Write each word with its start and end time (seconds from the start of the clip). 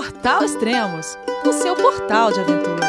Portal 0.00 0.42
Extremos, 0.42 1.18
o 1.44 1.52
seu 1.52 1.76
portal 1.76 2.32
de 2.32 2.40
aventura. 2.40 2.86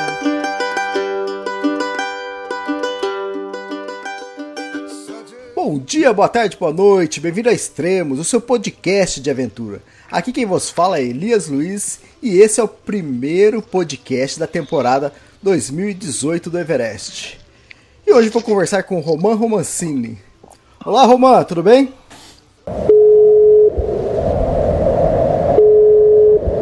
Bom 5.54 5.78
dia, 5.78 6.14
boa 6.14 6.30
tarde, 6.30 6.56
boa 6.56 6.72
noite, 6.72 7.20
bem-vindo 7.20 7.50
a 7.50 7.52
Extremos, 7.52 8.18
o 8.18 8.24
seu 8.24 8.40
podcast 8.40 9.20
de 9.20 9.30
aventura. 9.30 9.82
Aqui 10.10 10.32
quem 10.32 10.46
vos 10.46 10.70
fala 10.70 11.00
é 11.00 11.04
Elias 11.04 11.50
Luiz 11.50 12.00
e 12.24 12.38
esse 12.40 12.62
é 12.62 12.64
o 12.64 12.68
primeiro 12.70 13.62
podcast 13.62 14.40
da 14.40 14.48
temporada 14.48 15.14
2018 15.44 16.50
do 16.50 16.58
Everest. 16.58 17.38
E 18.08 18.14
hoje 18.14 18.30
vou 18.30 18.42
conversar 18.42 18.84
com 18.84 18.96
o 18.96 19.02
Roman 19.02 19.36
Romancini. 19.36 20.18
Olá, 20.86 21.04
Roman, 21.04 21.44
tudo 21.44 21.62
bem? 21.62 21.94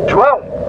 João, 0.09 0.41
é 0.67 0.68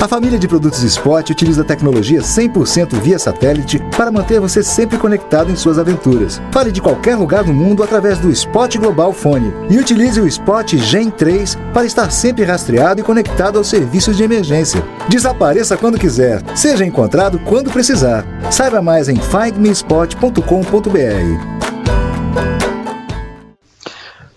A 0.00 0.08
família 0.08 0.38
de 0.38 0.46
produtos 0.46 0.82
Spot 0.82 1.30
utiliza 1.30 1.64
tecnologia 1.64 2.20
100% 2.20 3.00
via 3.00 3.18
satélite 3.18 3.80
para 3.96 4.12
manter 4.12 4.38
você 4.38 4.62
sempre 4.62 4.98
conectado 4.98 5.50
em 5.50 5.56
suas 5.56 5.78
aventuras. 5.78 6.42
Fale 6.52 6.70
de 6.70 6.82
qualquer 6.82 7.16
lugar 7.16 7.44
do 7.44 7.54
mundo 7.54 7.82
através 7.82 8.18
do 8.18 8.30
Spot 8.30 8.76
Global 8.76 9.12
Fone 9.12 9.52
e 9.70 9.78
utilize 9.78 10.20
o 10.20 10.26
Spot 10.26 10.76
Gen 10.76 11.10
3 11.10 11.56
para 11.72 11.86
estar 11.86 12.10
sempre 12.10 12.44
rastreado 12.44 13.00
e 13.00 13.04
conectado 13.04 13.56
aos 13.56 13.68
serviços 13.68 14.16
de 14.16 14.22
emergência. 14.22 14.84
Desapareça 15.08 15.76
quando 15.76 15.98
quiser, 15.98 16.42
seja 16.54 16.84
encontrado 16.84 17.38
quando 17.38 17.70
precisar. 17.70 18.26
Saiba 18.50 18.82
mais 18.82 19.08
em 19.08 19.16
findmespot.com.br. 19.16 21.54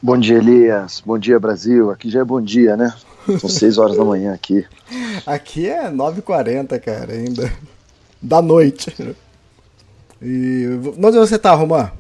Bom 0.02 0.18
dia, 0.18 0.38
Elias. 0.38 1.04
Bom 1.06 1.18
dia, 1.18 1.40
Brasil. 1.40 1.92
Aqui 1.92 2.10
já 2.10 2.22
é 2.22 2.24
bom 2.24 2.40
dia, 2.40 2.78
né? 2.78 2.94
São 3.40 3.50
6 3.50 3.78
horas 3.78 3.98
da 3.98 4.06
manhã 4.06 4.34
aqui. 4.34 4.66
Aqui 5.26 5.68
é 5.68 5.90
9h40, 5.90 6.80
cara, 6.80 7.14
ainda. 7.14 7.52
Da 8.22 8.42
noite. 8.42 8.94
E 10.22 10.66
onde 10.98 11.18
você 11.18 11.38
tá, 11.38 11.54
Romã? 11.54 11.92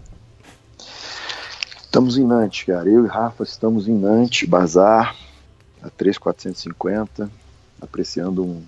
Estamos 1.81 2.17
em 2.17 2.25
Nantes, 2.25 2.63
cara. 2.65 2.89
Eu 2.89 3.05
e 3.05 3.07
Rafa 3.07 3.43
estamos 3.43 3.87
em 3.87 3.97
Nantes, 3.97 4.47
Bazar, 4.47 5.15
a 5.81 5.89
3450, 5.89 7.29
apreciando 7.81 8.43
um 8.43 8.63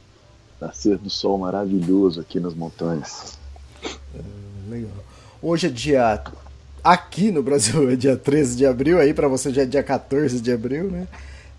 nascer 0.60 0.98
do 0.98 1.10
sol 1.10 1.38
maravilhoso 1.38 2.22
aqui 2.22 2.40
nas 2.40 2.54
montanhas. 2.54 3.38
É, 3.84 4.70
legal. 4.70 4.92
Hoje 5.42 5.68
é 5.68 5.70
dia. 5.70 6.24
Aqui 6.84 7.32
no 7.32 7.44
Brasil 7.44 7.90
é 7.92 7.96
dia 7.96 8.16
13 8.16 8.56
de 8.56 8.66
abril, 8.66 9.00
aí 9.00 9.14
para 9.14 9.28
você 9.28 9.52
já 9.52 9.64
é 9.64 9.66
dia 9.66 9.84
14 9.84 10.42
de 10.42 10.52
abril, 10.52 10.90
né? 10.90 11.08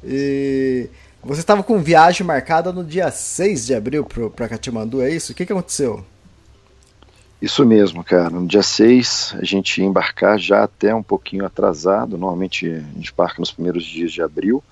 E 0.02 0.88
você 1.22 1.40
estava 1.40 1.62
com 1.62 1.78
viagem 1.78 2.26
marcada 2.26 2.72
no 2.72 2.82
dia 2.82 3.10
6 3.10 3.66
de 3.66 3.74
abril 3.74 4.06
para 4.34 4.48
Katmandu, 4.48 5.02
é 5.02 5.10
isso? 5.10 5.32
O 5.32 5.34
que, 5.34 5.44
que 5.44 5.52
aconteceu? 5.52 6.04
Isso 7.40 7.64
mesmo, 7.64 8.02
cara. 8.02 8.30
No 8.30 8.46
dia 8.46 8.62
6 8.62 9.36
a 9.38 9.44
gente 9.44 9.80
ia 9.80 9.86
embarcar 9.86 10.38
já 10.38 10.64
até 10.64 10.94
um 10.94 11.02
pouquinho 11.02 11.44
atrasado. 11.44 12.18
Normalmente 12.18 12.66
a 12.68 12.80
gente 12.96 13.12
embarca 13.12 13.36
nos 13.38 13.50
primeiros 13.50 13.84
dias 13.84 14.12
de 14.12 14.22
abril. 14.22 14.62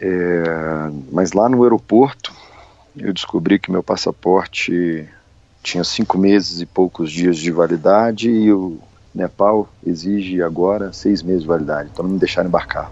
É... 0.00 0.90
Mas 1.10 1.32
lá 1.32 1.48
no 1.48 1.62
aeroporto 1.62 2.32
eu 2.96 3.12
descobri 3.12 3.58
que 3.58 3.70
meu 3.70 3.82
passaporte 3.82 5.08
tinha 5.62 5.84
cinco 5.84 6.18
meses 6.18 6.60
e 6.60 6.66
poucos 6.66 7.12
dias 7.12 7.36
de 7.36 7.50
validade 7.50 8.30
e 8.30 8.52
o 8.52 8.78
Nepal 9.14 9.68
exige 9.86 10.42
agora 10.42 10.92
seis 10.92 11.22
meses 11.22 11.42
de 11.42 11.48
validade. 11.48 11.90
Então 11.92 12.04
não 12.04 12.12
me 12.12 12.18
deixaram 12.18 12.48
embarcar. 12.48 12.90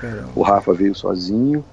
Caramba. 0.00 0.30
O 0.34 0.42
Rafa 0.42 0.72
veio 0.72 0.94
sozinho 0.94 1.64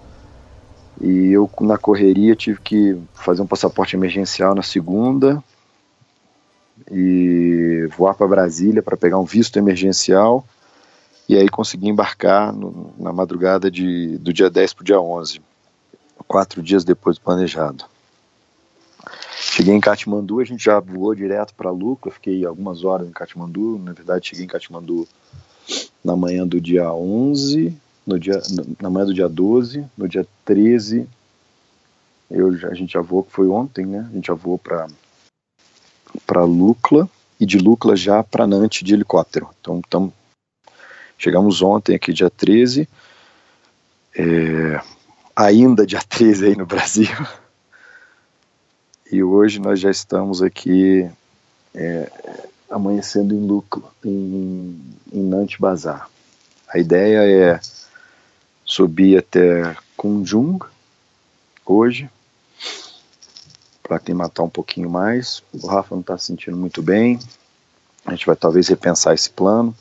e 1.02 1.32
eu, 1.32 1.50
na 1.62 1.78
correria, 1.78 2.36
tive 2.36 2.60
que 2.60 2.98
fazer 3.14 3.42
um 3.42 3.48
passaporte 3.48 3.96
emergencial 3.96 4.54
na 4.54 4.64
segunda 4.64 5.42
e 6.92 7.88
voar 7.98 8.16
para 8.16 8.28
Brasília 8.28 8.82
para 8.82 8.98
pegar 8.98 9.18
um 9.18 9.26
visto 9.26 9.58
emergencial. 9.58 10.46
E 11.28 11.38
aí 11.38 11.48
consegui 11.48 11.88
embarcar 11.88 12.52
no, 12.52 12.94
na 12.98 13.14
madrugada 13.14 13.70
de, 13.70 14.18
do 14.18 14.34
dia 14.34 14.50
10 14.50 14.74
para 14.74 14.82
o 14.82 14.86
dia 14.86 15.00
11, 15.00 15.42
quatro 16.28 16.62
dias 16.62 16.84
depois 16.84 17.18
do 17.18 17.22
planejado. 17.22 17.86
Cheguei 19.38 19.74
em 19.74 19.80
Katmandu, 19.80 20.40
a 20.40 20.44
gente 20.44 20.64
já 20.64 20.80
voou 20.80 21.14
direto 21.16 21.54
para 21.54 21.70
Lucla, 21.70 22.12
fiquei 22.12 22.46
algumas 22.46 22.84
horas 22.84 23.08
em 23.08 23.12
Katmandu, 23.12 23.80
na 23.80 23.94
verdade 23.94 24.28
cheguei 24.28 24.46
em 24.46 24.48
Katmandu 24.48 25.08
na 26.04 26.16
manhã 26.16 26.48
do 26.48 26.60
dia 26.60 26.92
11, 26.92 27.78
no 28.10 28.20
dia, 28.20 28.42
na 28.82 28.90
manhã 28.90 29.06
do 29.06 29.14
dia 29.14 29.30
12, 29.30 29.86
no 29.96 30.10
dia 30.10 30.28
13, 30.44 31.08
eu, 32.30 32.50
a 32.70 32.74
gente 32.74 32.94
já 32.94 33.02
voou, 33.02 33.24
que 33.24 33.32
foi 33.32 33.48
ontem, 33.48 33.86
né? 33.86 34.08
A 34.10 34.16
gente 34.16 34.28
já 34.28 34.34
voou 34.34 34.58
para 34.58 36.44
Lucla 36.44 37.08
e 37.40 37.46
de 37.46 37.58
Lucla 37.58 37.96
já 37.96 38.24
para 38.24 38.48
Nantes 38.48 38.84
de 38.84 38.94
helicóptero. 38.94 39.50
Então, 39.62 39.82
tam, 39.90 40.12
chegamos 41.18 41.62
ontem 41.62 41.96
aqui 41.96 42.12
dia 42.12 42.30
13, 42.30 42.90
é, 44.18 44.82
ainda 45.36 45.86
dia 45.86 46.02
13 46.10 46.48
aí 46.48 46.56
no 46.56 46.66
Brasil. 46.66 47.16
E 49.12 49.24
hoje 49.24 49.60
nós 49.60 49.80
já 49.80 49.90
estamos 49.90 50.42
aqui 50.42 51.10
é, 51.74 52.12
amanhecendo 52.70 53.34
em 53.34 53.46
Lucla, 53.46 53.92
em, 54.04 54.80
em 55.12 55.24
Nantes 55.24 55.60
Bazar. 55.60 56.10
A 56.68 56.78
ideia 56.78 57.24
é 57.24 57.60
Subi 58.70 59.18
até 59.18 59.76
Kunjung 59.98 60.60
hoje 61.66 62.08
para 63.82 63.98
aclimatar 63.98 64.46
um 64.46 64.50
pouquinho 64.50 64.88
mais. 64.88 65.42
O 65.52 65.66
Rafa 65.66 65.96
não 65.96 66.02
está 66.02 66.16
se 66.20 66.28
sentindo 66.28 66.56
muito 66.56 66.80
bem. 66.80 67.20
A 68.06 68.12
gente 68.12 68.28
vai 68.28 68.36
talvez 68.36 68.68
repensar 68.68 69.16
esse 69.16 69.28
plano. 69.28 69.76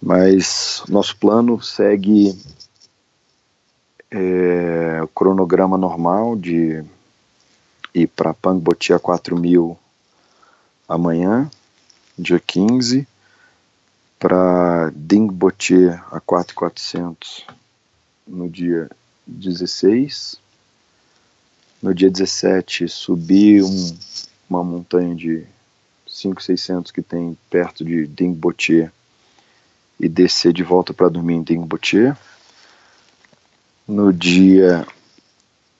Mas 0.00 0.84
nosso 0.88 1.18
plano 1.18 1.62
segue 1.62 2.34
é, 4.10 5.02
o 5.02 5.08
cronograma 5.08 5.76
normal 5.76 6.34
de 6.34 6.82
ir 7.94 8.06
para 8.06 8.32
Pangbotia 8.32 8.98
4000 8.98 9.78
amanhã, 10.88 11.50
dia 12.18 12.40
15, 12.40 13.06
para 14.18 14.90
Dingboche 14.96 15.88
a 16.10 16.20
4400 16.20 17.65
no 18.26 18.48
dia 18.48 18.90
16. 19.26 20.40
No 21.82 21.94
dia 21.94 22.10
17, 22.10 22.88
subi 22.88 23.62
um, 23.62 23.98
uma 24.48 24.64
montanha 24.64 25.14
de 25.14 25.44
5,600 26.06 26.90
que 26.90 27.02
tem 27.02 27.36
perto 27.50 27.84
de 27.84 28.06
Dingboche 28.06 28.90
e 30.00 30.08
descer 30.08 30.52
de 30.52 30.62
volta 30.62 30.92
para 30.92 31.08
dormir 31.08 31.34
em 31.34 31.42
Dingboche. 31.42 32.14
No 33.86 34.12
dia 34.12 34.86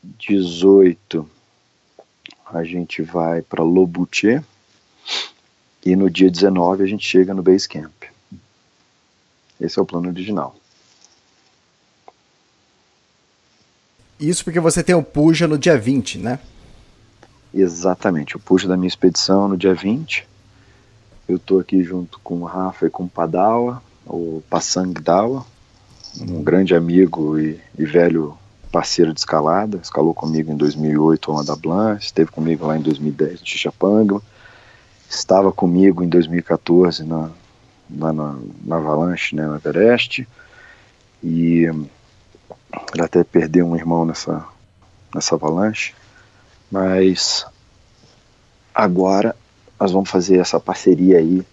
18, 0.02 1.28
a 2.46 2.62
gente 2.62 3.02
vai 3.02 3.42
para 3.42 3.62
Lobuche. 3.62 4.42
E 5.84 5.94
no 5.94 6.10
dia 6.10 6.30
19 6.30 6.82
a 6.82 6.86
gente 6.86 7.06
chega 7.06 7.32
no 7.32 7.42
Base 7.42 7.68
Camp. 7.68 8.04
Esse 9.60 9.78
é 9.78 9.82
o 9.82 9.86
plano 9.86 10.08
original. 10.08 10.56
Isso 14.18 14.44
porque 14.44 14.60
você 14.60 14.82
tem 14.82 14.94
o 14.94 15.02
Puja 15.02 15.46
no 15.46 15.58
dia 15.58 15.78
20, 15.78 16.18
né? 16.18 16.38
Exatamente, 17.52 18.36
o 18.36 18.40
Puja 18.40 18.66
da 18.66 18.76
minha 18.76 18.88
expedição 18.88 19.48
no 19.48 19.56
dia 19.56 19.74
20. 19.74 20.26
Eu 21.28 21.36
estou 21.36 21.60
aqui 21.60 21.82
junto 21.82 22.18
com 22.20 22.36
o 22.36 22.44
Rafa 22.44 22.86
e 22.86 22.90
com 22.90 23.04
o 23.04 23.08
Padawa, 23.08 23.82
o 24.06 24.42
Passang 24.48 24.92
Dawa, 25.00 25.44
um 26.20 26.42
grande 26.42 26.74
amigo 26.74 27.38
e, 27.38 27.60
e, 27.78 27.84
velho 27.84 28.36
parceiro 28.70 29.12
de 29.12 29.20
escalada. 29.20 29.78
Escalou 29.82 30.14
comigo 30.14 30.52
em 30.52 30.56
2008 30.56 31.32
Onda 31.32 31.56
Blanche, 31.56 32.06
esteve 32.06 32.30
comigo 32.30 32.66
lá 32.66 32.76
em 32.76 32.82
2010 32.82 33.40
no 33.40 33.46
Xixapanga, 33.46 34.20
estava 35.10 35.52
comigo 35.52 36.02
em 36.02 36.08
2014 36.08 37.04
na, 37.04 37.30
lá 37.98 38.12
na, 38.12 38.36
na 38.64 38.76
Avalanche, 38.76 39.34
né, 39.34 39.46
na 39.46 39.56
Everest. 39.56 40.26
E 41.22 41.68
ele 42.94 43.02
até 43.02 43.24
perdeu 43.24 43.66
um 43.66 43.76
irmão 43.76 44.04
nessa, 44.04 44.44
nessa 45.14 45.34
avalanche, 45.34 45.94
mas 46.70 47.46
agora 48.74 49.34
nós 49.78 49.92
vamos 49.92 50.10
fazer 50.10 50.38
essa 50.38 50.58
parceria 50.58 51.18
aí 51.18 51.44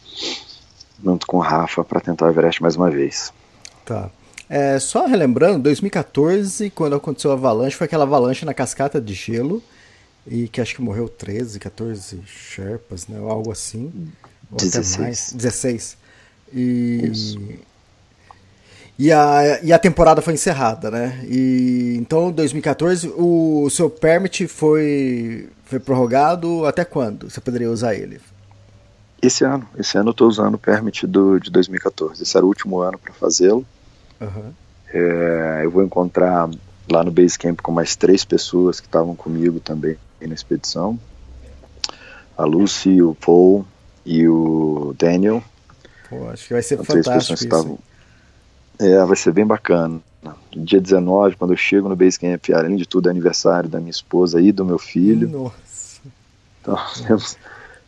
junto 1.03 1.27
com 1.27 1.37
o 1.37 1.41
Rafa 1.41 1.83
para 1.83 1.99
tentar 1.99 2.25
o 2.25 2.29
Everest 2.29 2.61
mais 2.61 2.75
uma 2.75 2.89
vez. 2.89 3.33
Tá. 3.85 4.09
É, 4.49 4.79
só 4.79 5.05
relembrando, 5.05 5.63
2014, 5.63 6.69
quando 6.69 6.95
aconteceu 6.95 7.31
a 7.31 7.33
avalanche, 7.33 7.75
foi 7.75 7.85
aquela 7.85 8.03
avalanche 8.03 8.45
na 8.45 8.53
cascata 8.53 9.01
de 9.01 9.13
gelo 9.13 9.63
e 10.25 10.47
que 10.47 10.61
acho 10.61 10.75
que 10.75 10.81
morreu 10.81 11.09
13, 11.09 11.59
14 11.59 12.21
Sherpas, 12.25 13.07
né? 13.07 13.19
Ou 13.19 13.29
algo 13.29 13.51
assim. 13.51 13.91
Ou 14.51 14.57
16. 14.57 14.93
até 14.93 15.03
mais. 15.03 15.33
16. 15.33 15.97
E. 16.53 17.59
E 18.97 19.11
a, 19.11 19.59
e 19.63 19.73
a 19.73 19.79
temporada 19.79 20.21
foi 20.21 20.33
encerrada, 20.33 20.91
né? 20.91 21.25
E 21.27 21.95
então, 21.97 22.31
2014, 22.31 23.07
o, 23.09 23.63
o 23.63 23.69
seu 23.69 23.89
permit 23.89 24.47
foi, 24.47 25.49
foi 25.65 25.79
prorrogado 25.79 26.65
até 26.65 26.85
quando? 26.85 27.29
Você 27.29 27.41
poderia 27.41 27.71
usar 27.71 27.95
ele? 27.95 28.19
Esse 29.21 29.43
ano, 29.43 29.67
esse 29.77 29.97
ano 29.97 30.09
eu 30.09 30.11
estou 30.11 30.27
usando 30.27 30.55
o 30.55 30.59
permit 30.59 31.07
do, 31.07 31.39
de 31.39 31.49
2014. 31.49 32.21
Esse 32.21 32.37
era 32.37 32.45
o 32.45 32.49
último 32.49 32.79
ano 32.79 32.99
para 32.99 33.13
fazê-lo. 33.13 33.65
Uhum. 34.21 34.53
É, 34.93 35.61
eu 35.63 35.71
vou 35.71 35.83
encontrar 35.83 36.49
lá 36.91 37.03
no 37.03 37.11
Basecamp 37.11 37.59
com 37.61 37.71
mais 37.71 37.95
três 37.95 38.23
pessoas 38.23 38.79
que 38.79 38.85
estavam 38.85 39.15
comigo 39.15 39.59
também 39.59 39.97
na 40.21 40.33
expedição. 40.33 40.99
A 42.37 42.45
Lucy, 42.45 43.01
o 43.01 43.15
Paul 43.15 43.65
e 44.05 44.27
o 44.27 44.95
Daniel. 44.97 45.43
Pô, 46.09 46.29
acho 46.29 46.47
que 46.47 46.53
vai 46.53 46.61
ser 46.61 46.77
São 46.77 46.85
três 46.85 47.05
fantástico 47.05 47.33
pessoas 47.33 47.39
que 47.39 47.45
estavam. 47.45 47.79
É, 48.83 49.05
vai 49.05 49.15
ser 49.15 49.31
bem 49.31 49.45
bacana. 49.45 50.01
Dia 50.51 50.81
19, 50.81 51.37
quando 51.37 51.51
eu 51.51 51.57
chego 51.57 51.87
no 51.87 51.95
Basecamp, 51.95 52.49
além 52.53 52.75
de 52.75 52.85
tudo, 52.85 53.07
é 53.07 53.11
aniversário 53.11 53.69
da 53.69 53.79
minha 53.79 53.91
esposa 53.91 54.41
e 54.41 54.51
do 54.51 54.65
meu 54.65 54.77
filho. 54.77 55.29
Nossa. 55.29 56.01
Então, 56.61 56.77
temos, 57.07 57.37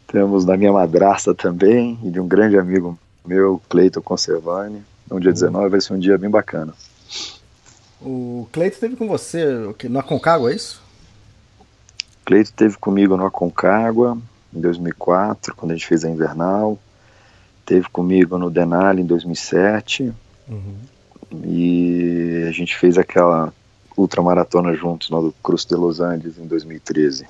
temos 0.08 0.46
da 0.46 0.56
minha 0.56 0.72
madrasta 0.72 1.36
também 1.36 2.00
e 2.02 2.10
de 2.10 2.20
um 2.20 2.28
grande 2.28 2.58
amigo 2.58 2.98
meu, 3.26 3.62
Cleiton 3.68 4.02
Conservani. 4.02 4.84
Então, 5.06 5.20
dia 5.20 5.34
19 5.34 5.70
vai 5.70 5.82
ser 5.82 5.94
um 5.94 6.00
dia 6.00 6.18
bem 6.18 6.30
bacana. 6.30 6.74
O 8.02 8.48
Cleito 8.52 8.76
esteve 8.76 8.96
com 8.96 9.08
você 9.08 9.46
no 9.90 10.00
Aconcagua, 10.00 10.52
é 10.52 10.56
isso? 10.56 10.82
Cleito 12.24 12.52
esteve 12.52 12.78
comigo 12.78 13.18
no 13.18 13.26
Aconcagua 13.26 14.18
em 14.54 14.62
2004, 14.62 15.56
quando 15.56 15.72
a 15.72 15.76
gente 15.76 15.88
fez 15.88 16.06
a 16.06 16.10
Invernal. 16.10 16.80
Teve 17.66 17.90
comigo 17.90 18.38
no 18.38 18.50
Denali 18.50 19.02
em 19.02 19.06
2007. 19.06 20.14
E 21.44 22.46
a 22.48 22.52
gente 22.52 22.78
fez 22.78 22.98
aquela 22.98 23.54
ultramaratona 23.98 24.74
juntos 24.76 25.10
no 25.10 25.32
Cruz 25.44 25.66
de 25.66 25.76
Los 25.76 26.00
Andes 26.00 26.38
em 26.38 26.46
2013. 26.46 27.26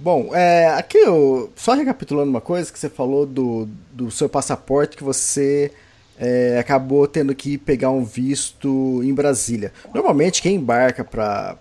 Bom, 0.00 0.30
é, 0.32 0.68
aqui 0.68 0.96
eu, 0.96 1.52
só 1.56 1.74
recapitulando 1.74 2.30
uma 2.30 2.40
coisa 2.40 2.72
que 2.72 2.78
você 2.78 2.88
falou 2.88 3.26
do, 3.26 3.68
do 3.92 4.10
seu 4.12 4.28
passaporte 4.28 4.96
que 4.96 5.02
você 5.02 5.72
é, 6.16 6.56
acabou 6.56 7.08
tendo 7.08 7.34
que 7.34 7.58
pegar 7.58 7.90
um 7.90 8.04
visto 8.04 9.02
em 9.02 9.12
Brasília. 9.12 9.72
Normalmente 9.92 10.40
quem 10.40 10.54
embarca 10.54 11.02
para 11.02 11.58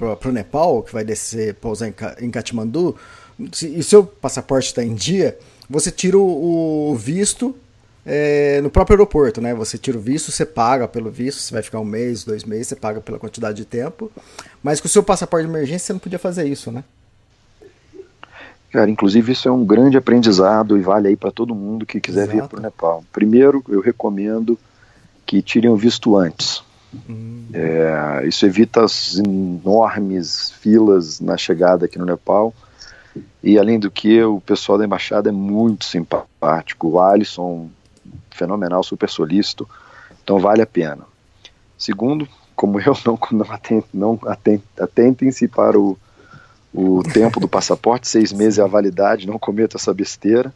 o 0.00 0.32
Nepal, 0.32 0.82
que 0.82 0.92
vai 0.92 1.04
descer, 1.04 1.54
pousar 1.54 1.88
em, 1.88 1.94
em 2.20 2.30
Katmandu, 2.30 2.96
se, 3.52 3.68
e 3.78 3.84
seu 3.84 4.04
passaporte 4.04 4.66
está 4.66 4.82
em 4.82 4.94
dia, 4.94 5.38
você 5.70 5.90
tira 5.90 6.18
o, 6.18 6.90
o 6.90 6.96
visto 6.96 7.54
é, 8.04 8.60
no 8.60 8.68
próprio 8.68 8.94
aeroporto, 8.94 9.40
né? 9.40 9.54
Você 9.54 9.78
tira 9.78 9.96
o 9.96 10.00
visto, 10.00 10.32
você 10.32 10.44
paga 10.44 10.88
pelo 10.88 11.10
visto, 11.10 11.38
você 11.38 11.54
vai 11.54 11.62
ficar 11.62 11.78
um 11.78 11.84
mês, 11.84 12.24
dois 12.24 12.44
meses, 12.44 12.68
você 12.68 12.76
paga 12.76 13.00
pela 13.00 13.18
quantidade 13.18 13.58
de 13.58 13.64
tempo. 13.64 14.10
Mas 14.62 14.80
com 14.80 14.88
o 14.88 14.90
seu 14.90 15.02
passaporte 15.02 15.46
de 15.46 15.52
emergência 15.52 15.86
você 15.86 15.92
não 15.92 16.00
podia 16.00 16.18
fazer 16.18 16.46
isso, 16.46 16.72
né? 16.72 16.82
Cara, 18.72 18.90
inclusive 18.90 19.32
isso 19.32 19.48
é 19.48 19.52
um 19.52 19.64
grande 19.64 19.96
aprendizado 19.96 20.76
e 20.76 20.80
vale 20.80 21.08
aí 21.08 21.16
para 21.16 21.30
todo 21.30 21.54
mundo 21.54 21.86
que 21.86 22.00
quiser 22.00 22.26
vir 22.26 22.36
Exato. 22.36 22.50
para 22.50 22.58
o 22.58 22.62
Nepal. 22.62 23.04
Primeiro, 23.12 23.64
eu 23.68 23.80
recomendo 23.80 24.58
que 25.24 25.42
tirem 25.42 25.70
o 25.70 25.76
visto 25.76 26.16
antes. 26.16 26.62
É, 27.52 28.24
isso 28.26 28.44
evita 28.46 28.84
as 28.84 29.18
enormes 29.18 30.50
filas 30.60 31.20
na 31.20 31.36
chegada 31.36 31.84
aqui 31.84 31.98
no 31.98 32.04
Nepal. 32.04 32.54
E 33.42 33.58
além 33.58 33.78
do 33.78 33.90
que, 33.90 34.22
o 34.22 34.40
pessoal 34.40 34.78
da 34.78 34.84
embaixada 34.84 35.28
é 35.28 35.32
muito 35.32 35.84
simpático. 35.84 36.88
O 36.88 37.00
Alisson, 37.00 37.68
fenomenal, 38.30 38.82
super 38.82 39.08
solícito. 39.08 39.68
Então 40.22 40.38
vale 40.38 40.62
a 40.62 40.66
pena. 40.66 41.06
Segundo, 41.76 42.28
como 42.54 42.78
eu 42.80 42.96
não, 43.04 43.18
não, 43.32 43.50
aten, 43.50 43.82
não 43.92 44.18
aten, 44.26 44.62
atentem-se 44.78 45.48
para 45.48 45.78
o, 45.78 45.98
o 46.72 47.02
tempo 47.02 47.40
do 47.40 47.48
passaporte, 47.48 48.06
seis 48.08 48.32
meses 48.32 48.58
é 48.58 48.62
a 48.62 48.66
validade, 48.66 49.26
não 49.26 49.38
cometa 49.38 49.76
essa 49.76 49.92
besteira. 49.94 50.52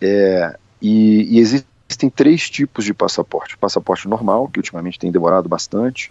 É, 0.00 0.56
e, 0.80 1.36
e 1.36 1.38
existem 1.38 2.10
três 2.10 2.48
tipos 2.48 2.84
de 2.84 2.94
passaporte: 2.94 3.54
o 3.54 3.58
passaporte 3.58 4.08
normal, 4.08 4.48
que 4.48 4.58
ultimamente 4.58 4.98
tem 4.98 5.12
demorado 5.12 5.48
bastante, 5.48 6.10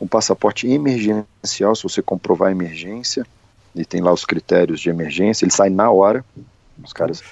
um 0.00 0.06
passaporte 0.06 0.68
emergencial, 0.68 1.74
se 1.74 1.82
você 1.82 2.02
comprovar 2.02 2.50
a 2.50 2.52
emergência, 2.52 3.26
e 3.74 3.84
tem 3.84 4.00
lá 4.00 4.12
os 4.12 4.24
critérios 4.24 4.80
de 4.80 4.88
emergência, 4.88 5.44
ele 5.44 5.52
sai 5.52 5.68
na 5.68 5.90
hora, 5.90 6.24
os 6.82 6.92
caras 6.92 7.22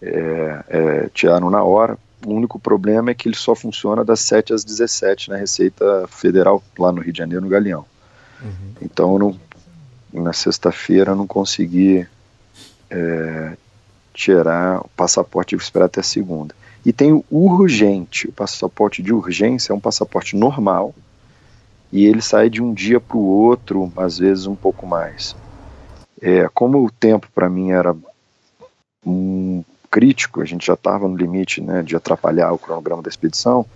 é, 0.00 0.64
é, 0.68 1.10
tiraram 1.12 1.50
na 1.50 1.62
hora. 1.62 1.98
O 2.24 2.32
único 2.32 2.58
problema 2.58 3.10
é 3.10 3.14
que 3.14 3.28
ele 3.28 3.36
só 3.36 3.54
funciona 3.54 4.04
das 4.04 4.20
7 4.20 4.54
às 4.54 4.64
17 4.64 5.30
na 5.30 5.36
Receita 5.36 6.06
Federal, 6.08 6.62
lá 6.78 6.90
no 6.90 7.00
Rio 7.00 7.12
de 7.12 7.18
Janeiro, 7.18 7.44
no 7.44 7.50
Galeão. 7.50 7.84
Então, 8.80 9.12
eu 9.12 9.18
não, 9.18 9.40
na 10.22 10.32
sexta-feira, 10.32 11.14
não 11.14 11.26
consegui 11.26 12.06
é, 12.90 13.56
tirar 14.12 14.80
o 14.80 14.88
passaporte, 14.96 15.50
tive 15.50 15.60
que 15.60 15.64
esperar 15.64 15.86
até 15.86 16.02
segunda. 16.02 16.54
E 16.84 16.92
tem 16.92 17.12
o 17.12 17.24
urgente, 17.30 18.28
o 18.28 18.32
passaporte 18.32 19.02
de 19.02 19.12
urgência 19.12 19.72
é 19.72 19.74
um 19.74 19.80
passaporte 19.80 20.36
normal, 20.36 20.94
e 21.90 22.06
ele 22.06 22.20
sai 22.20 22.50
de 22.50 22.62
um 22.62 22.72
dia 22.72 23.00
para 23.00 23.16
o 23.16 23.24
outro, 23.24 23.92
às 23.96 24.18
vezes 24.18 24.46
um 24.46 24.54
pouco 24.54 24.86
mais. 24.86 25.34
É, 26.26 26.48
como 26.54 26.82
o 26.82 26.90
tempo 26.90 27.28
para 27.34 27.50
mim 27.50 27.72
era 27.72 27.94
um 29.04 29.62
crítico, 29.90 30.40
a 30.40 30.44
gente 30.46 30.66
já 30.66 30.72
estava 30.72 31.06
no 31.06 31.14
limite 31.14 31.60
né, 31.60 31.82
de 31.82 31.94
atrapalhar 31.94 32.50
o 32.50 32.58
cronograma 32.58 33.02
da 33.02 33.10
expedição, 33.10 33.66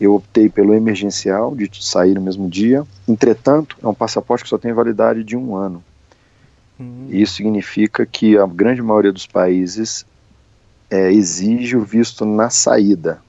eu 0.00 0.16
optei 0.16 0.48
pelo 0.48 0.74
emergencial, 0.74 1.54
de 1.54 1.70
sair 1.80 2.14
no 2.14 2.20
mesmo 2.20 2.50
dia. 2.50 2.84
Entretanto, 3.06 3.76
é 3.80 3.86
um 3.86 3.94
passaporte 3.94 4.42
que 4.42 4.50
só 4.50 4.58
tem 4.58 4.72
validade 4.72 5.22
de 5.22 5.36
um 5.36 5.54
ano. 5.54 5.84
Isso 7.08 7.34
significa 7.34 8.04
que 8.04 8.36
a 8.36 8.46
grande 8.48 8.82
maioria 8.82 9.12
dos 9.12 9.28
países 9.28 10.04
é, 10.90 11.12
exige 11.12 11.76
o 11.76 11.84
visto 11.84 12.24
na 12.24 12.50
saída, 12.50 13.22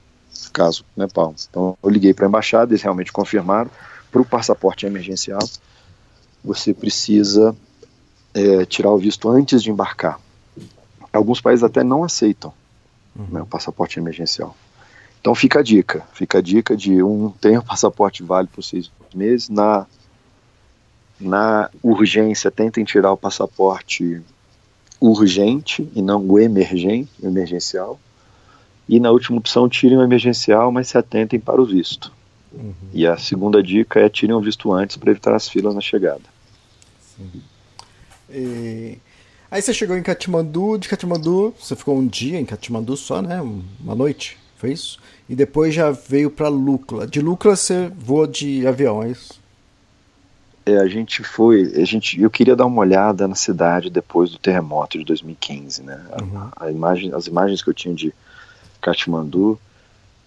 caso 0.52 0.84
Nepal. 0.96 1.32
Então, 1.48 1.78
eu 1.80 1.88
liguei 1.88 2.12
para 2.12 2.26
a 2.26 2.28
embaixada, 2.28 2.72
eles 2.72 2.82
realmente 2.82 3.12
confirmaram. 3.12 3.70
Para 4.10 4.22
o 4.22 4.24
passaporte 4.24 4.84
emergencial, 4.84 5.48
você 6.44 6.74
precisa 6.74 7.54
é, 8.34 8.64
tirar 8.66 8.90
o 8.90 8.98
visto 8.98 9.28
antes 9.28 9.62
de 9.62 9.70
embarcar. 9.70 10.20
Alguns 11.12 11.40
países 11.40 11.62
até 11.62 11.84
não 11.84 12.02
aceitam 12.02 12.52
né, 13.14 13.40
o 13.40 13.46
passaporte 13.46 13.98
emergencial. 13.98 14.56
Então 15.20 15.34
fica 15.34 15.60
a 15.60 15.62
dica, 15.62 16.04
fica 16.12 16.38
a 16.38 16.42
dica 16.42 16.76
de 16.76 17.02
um 17.02 17.30
tem 17.30 17.56
o 17.56 17.62
passaporte 17.62 18.22
válido 18.22 18.52
por 18.54 18.62
seis 18.62 18.90
meses, 19.14 19.48
na, 19.48 19.86
na 21.18 21.70
urgência 21.82 22.50
tentem 22.50 22.84
tirar 22.84 23.12
o 23.12 23.16
passaporte 23.16 24.20
urgente 25.00 25.88
e 25.94 26.02
não 26.02 26.22
o 26.26 26.38
emergente, 26.38 27.10
emergencial, 27.22 27.98
e 28.88 29.00
na 29.00 29.10
última 29.10 29.38
opção 29.38 29.68
tirem 29.68 29.96
o 29.96 30.02
emergencial, 30.02 30.70
mas 30.70 30.88
se 30.88 30.98
atentem 30.98 31.40
para 31.40 31.60
o 31.60 31.64
visto. 31.64 32.12
E 32.92 33.06
a 33.06 33.16
segunda 33.16 33.62
dica 33.62 34.00
é 34.00 34.08
tirem 34.08 34.34
o 34.34 34.40
visto 34.40 34.72
antes 34.72 34.96
para 34.96 35.10
evitar 35.10 35.34
as 35.34 35.48
filas 35.48 35.74
na 35.74 35.80
chegada. 35.80 36.22
E... 38.30 38.98
Aí 39.50 39.62
você 39.62 39.72
chegou 39.72 39.96
em 39.96 40.02
Katmandu, 40.02 40.78
de 40.78 40.88
Katmandu, 40.88 41.54
você 41.58 41.76
ficou 41.76 41.96
um 41.96 42.06
dia 42.06 42.40
em 42.40 42.44
Katmandu 42.44 42.96
só, 42.96 43.22
né? 43.22 43.40
Uma 43.40 43.94
noite, 43.94 44.36
foi 44.56 44.72
isso? 44.72 44.98
E 45.28 45.34
depois 45.34 45.74
já 45.74 45.90
veio 45.90 46.30
para 46.30 46.48
Lukla. 46.48 47.06
De 47.06 47.20
Lukla 47.20 47.54
você 47.54 47.90
voa 47.96 48.26
de 48.26 48.66
avião, 48.66 49.02
é 49.02 49.10
isso? 49.10 49.40
É, 50.66 50.78
a 50.78 50.88
gente 50.88 51.22
foi, 51.22 51.72
a 51.76 51.84
gente, 51.84 52.20
eu 52.20 52.30
queria 52.30 52.56
dar 52.56 52.64
uma 52.64 52.80
olhada 52.80 53.28
na 53.28 53.34
cidade 53.34 53.90
depois 53.90 54.30
do 54.30 54.38
terremoto 54.38 54.98
de 54.98 55.04
2015, 55.04 55.82
né? 55.82 56.00
A, 56.56 56.64
a 56.66 56.70
imagem, 56.70 57.12
as 57.12 57.26
imagens 57.26 57.62
que 57.62 57.68
eu 57.68 57.74
tinha 57.74 57.94
de 57.94 58.14
Katmandu 58.80 59.58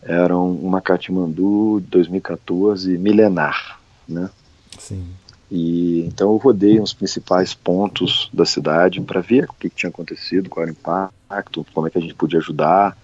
eram 0.02 0.52
uma 0.52 0.80
Katmandu 0.80 1.84
2014 1.90 2.98
milenar, 2.98 3.80
né? 4.08 4.30
Sim. 4.78 5.08
E 5.50 6.02
então 6.02 6.32
eu 6.32 6.38
rodei 6.38 6.80
os 6.80 6.94
principais 6.94 7.54
pontos 7.54 8.30
da 8.34 8.46
cidade 8.46 9.00
para 9.02 9.22
ver 9.22 9.46
o 9.46 9.54
que, 9.54 9.70
que, 9.70 9.76
tinha 9.76 9.90
acontecido, 9.90 10.50
qual 10.50 10.64
era 10.64 10.72
o 10.72 10.76
impacto, 10.76 11.66
como 11.74 11.88
é 11.88 11.90
que 11.90 11.98
a 11.98 12.02
gente 12.02 12.14
podia 12.14 12.40
ajudar, 12.40 12.98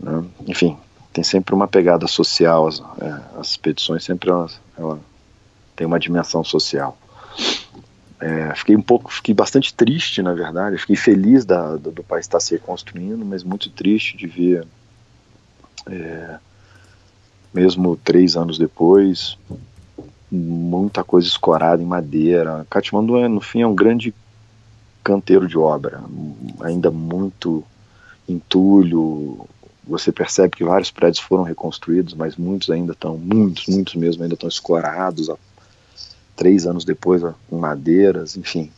né? 0.00 0.24
enfim, 0.46 0.76
tem 1.12 1.22
sempre 1.22 1.54
uma 1.54 1.68
pegada 1.68 2.06
social, 2.06 2.66
as, 2.66 2.80
é, 2.80 3.38
as 3.38 3.50
expedições 3.50 4.02
sempre 4.02 4.30
elas, 4.30 4.58
ela 4.78 4.98
tem 5.76 5.86
uma 5.86 6.00
dimensão 6.00 6.42
social. 6.42 6.96
É, 8.18 8.54
fiquei 8.54 8.76
um 8.76 8.82
pouco, 8.82 9.12
fiquei 9.12 9.34
bastante 9.34 9.74
triste, 9.74 10.22
na 10.22 10.32
verdade. 10.32 10.78
Fiquei 10.78 10.94
feliz 10.96 11.44
da, 11.44 11.76
do, 11.76 11.90
do, 11.90 12.04
país 12.04 12.24
estar 12.24 12.38
se 12.38 12.54
reconstruindo, 12.54 13.24
mas 13.24 13.42
muito 13.42 13.68
triste 13.68 14.16
de 14.16 14.28
ver, 14.28 14.64
é, 15.86 16.38
mesmo 17.52 17.96
três 17.96 18.36
anos 18.36 18.58
depois, 18.58 19.36
muita 20.32 21.04
coisa 21.04 21.28
escorada 21.28 21.82
em 21.82 21.86
madeira. 21.86 22.66
Katmandu, 22.70 23.18
é, 23.18 23.28
no 23.28 23.40
fim, 23.40 23.60
é 23.60 23.66
um 23.66 23.74
grande 23.74 24.14
canteiro 25.04 25.46
de 25.46 25.58
obra, 25.58 26.02
ainda 26.60 26.90
muito 26.90 27.62
entulho. 28.26 29.46
Você 29.84 30.10
percebe 30.10 30.56
que 30.56 30.64
vários 30.64 30.90
prédios 30.90 31.22
foram 31.22 31.42
reconstruídos, 31.42 32.14
mas 32.14 32.36
muitos 32.36 32.70
ainda 32.70 32.92
estão, 32.92 33.18
muitos, 33.18 33.66
muitos 33.66 33.94
mesmo, 33.94 34.22
ainda 34.22 34.34
estão 34.34 34.48
escorados, 34.48 35.28
três 36.34 36.66
anos 36.66 36.84
depois, 36.84 37.22
com 37.50 37.58
madeiras, 37.58 38.36
enfim. 38.36 38.70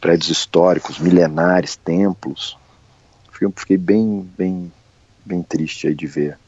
Prédios 0.00 0.30
históricos, 0.30 0.98
milenares, 0.98 1.76
templos. 1.76 2.56
Fiquei 3.56 3.76
bem, 3.76 4.26
bem, 4.38 4.72
bem 5.24 5.42
triste 5.42 5.88
aí 5.88 5.94
de 5.94 6.06
ver. 6.06 6.38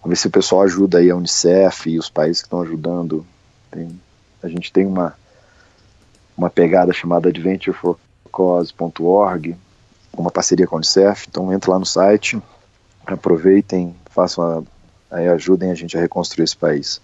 Vamos 0.00 0.16
ver 0.16 0.22
se 0.22 0.28
o 0.28 0.30
pessoal 0.30 0.62
ajuda 0.62 0.98
aí 0.98 1.10
a 1.10 1.16
Unicef 1.16 1.90
e 1.90 1.98
os 1.98 2.08
países 2.08 2.42
que 2.42 2.46
estão 2.46 2.62
ajudando. 2.62 3.26
Tem, 3.72 4.00
a 4.42 4.48
gente 4.48 4.72
tem 4.72 4.86
uma, 4.86 5.14
uma 6.36 6.48
pegada 6.48 6.92
chamada 6.92 7.30
adventureforcause.org, 7.30 9.56
uma 10.12 10.30
parceria 10.30 10.64
com 10.66 10.76
a 10.76 10.78
Unicef. 10.78 11.26
Então 11.28 11.52
entra 11.52 11.72
lá 11.72 11.78
no 11.78 11.86
site, 11.86 12.40
aproveitem, 13.06 13.94
façam 14.10 14.44
a, 14.44 14.62
aí 15.16 15.28
ajudem 15.28 15.70
a 15.70 15.74
gente 15.74 15.96
a 15.96 16.00
reconstruir 16.00 16.44
esse 16.44 16.56
país. 16.56 17.00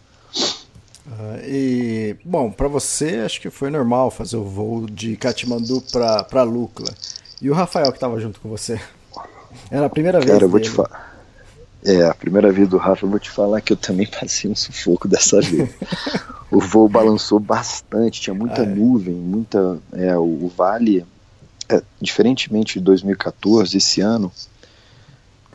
Uh, 1.07 1.41
e 1.43 2.17
bom, 2.23 2.51
para 2.51 2.69
você 2.69 3.23
acho 3.25 3.41
que 3.41 3.49
foi 3.49 3.71
normal 3.71 4.11
fazer 4.11 4.37
o 4.37 4.45
voo 4.45 4.85
de 4.87 5.17
Katmandu 5.17 5.83
para 5.91 6.43
Lukla. 6.43 6.93
E 7.41 7.51
o 7.51 7.55
Rafael 7.55 7.91
que 7.91 7.97
estava 7.97 8.21
junto 8.21 8.41
com 8.41 8.49
você? 8.49 8.79
Era 9.71 9.87
a 9.87 9.91
primeira 9.91 10.19
vez. 10.19 10.31
Cara, 10.31 10.45
eu 10.45 10.51
vou 10.51 10.61
te 10.61 10.69
falar. 10.69 11.18
É, 11.85 12.05
a 12.05 12.15
primeira 12.15 12.51
vez 12.51 12.69
do 12.69 12.77
Rafa, 12.77 13.07
eu 13.07 13.11
vou 13.11 13.19
te 13.19 13.31
falar 13.31 13.61
que 13.61 13.73
eu 13.73 13.77
também 13.77 14.07
passei 14.11 14.51
um 14.51 14.57
sufoco 14.57 15.07
dessa 15.07 15.41
vez. 15.41 15.71
o 16.51 16.61
voo 16.61 16.89
balançou 16.89 17.39
bastante, 17.39 18.21
tinha 18.21 18.35
muita 18.35 18.63
ah, 18.63 18.65
é. 18.65 18.69
nuvem, 18.69 19.15
muita. 19.15 19.79
É, 19.93 20.17
o, 20.17 20.45
o 20.45 20.53
vale, 20.55 21.05
é, 21.69 21.83
diferentemente 22.01 22.79
de 22.79 22.85
2014, 22.85 23.77
esse 23.77 24.01
ano, 24.01 24.33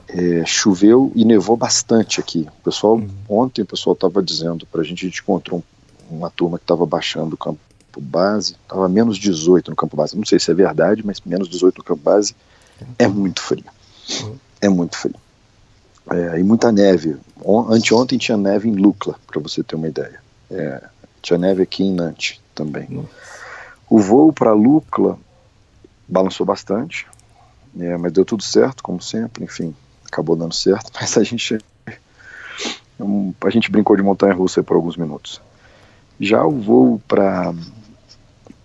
é, 0.07 0.45
choveu 0.45 1.11
e 1.15 1.25
nevou 1.25 1.57
bastante 1.57 2.19
aqui. 2.19 2.47
O 2.59 2.63
pessoal, 2.63 2.95
uhum. 2.95 3.09
ontem 3.27 3.61
o 3.61 3.65
pessoal 3.65 3.93
estava 3.93 4.21
dizendo 4.21 4.65
para 4.65 4.81
a 4.81 4.83
gente, 4.83 5.05
a 5.05 5.09
gente 5.09 5.21
encontrou 5.21 5.63
um, 6.09 6.17
uma 6.17 6.29
turma 6.29 6.57
que 6.57 6.63
estava 6.63 6.85
baixando 6.85 7.35
o 7.35 7.37
campo 7.37 7.59
base, 7.99 8.55
estava 8.63 8.87
menos 8.87 9.17
18 9.17 9.71
no 9.71 9.75
campo 9.75 9.97
base. 9.97 10.15
Não 10.15 10.25
sei 10.25 10.39
se 10.39 10.49
é 10.49 10.53
verdade, 10.53 11.05
mas 11.05 11.21
menos 11.21 11.49
18 11.49 11.79
no 11.79 11.83
campo 11.83 12.01
base 12.01 12.35
é 12.97 13.07
muito 13.07 13.41
frio. 13.41 13.65
Uhum. 14.21 14.35
É 14.61 14.69
muito 14.69 14.97
frio. 14.97 15.15
É, 16.11 16.39
e 16.39 16.43
muita 16.43 16.71
neve. 16.71 17.17
Anteontem 17.69 18.17
tinha 18.17 18.37
neve 18.37 18.69
em 18.69 18.75
Lucla, 18.75 19.15
para 19.25 19.39
você 19.41 19.63
ter 19.63 19.75
uma 19.75 19.87
ideia. 19.87 20.19
É, 20.51 20.83
tinha 21.21 21.37
neve 21.37 21.63
aqui 21.63 21.83
em 21.83 21.93
Nantes 21.93 22.39
também. 22.53 22.87
Uhum. 22.89 23.05
O 23.89 23.99
voo 23.99 24.33
para 24.33 24.53
Lucla 24.53 25.17
balançou 26.07 26.45
bastante, 26.45 27.07
é, 27.79 27.97
mas 27.97 28.11
deu 28.11 28.25
tudo 28.25 28.43
certo, 28.43 28.83
como 28.83 29.01
sempre. 29.01 29.43
Enfim, 29.43 29.73
acabou 30.05 30.35
dando 30.35 30.53
certo, 30.53 30.91
mas 30.99 31.17
a 31.17 31.23
gente 31.23 31.57
a 33.43 33.49
gente 33.49 33.71
brincou 33.71 33.95
de 33.95 34.03
montanha 34.03 34.33
russa 34.33 34.63
por 34.63 34.75
alguns 34.75 34.95
minutos. 34.95 35.41
Já 36.19 36.45
o 36.45 36.51
voo 36.51 37.01
para 37.07 37.53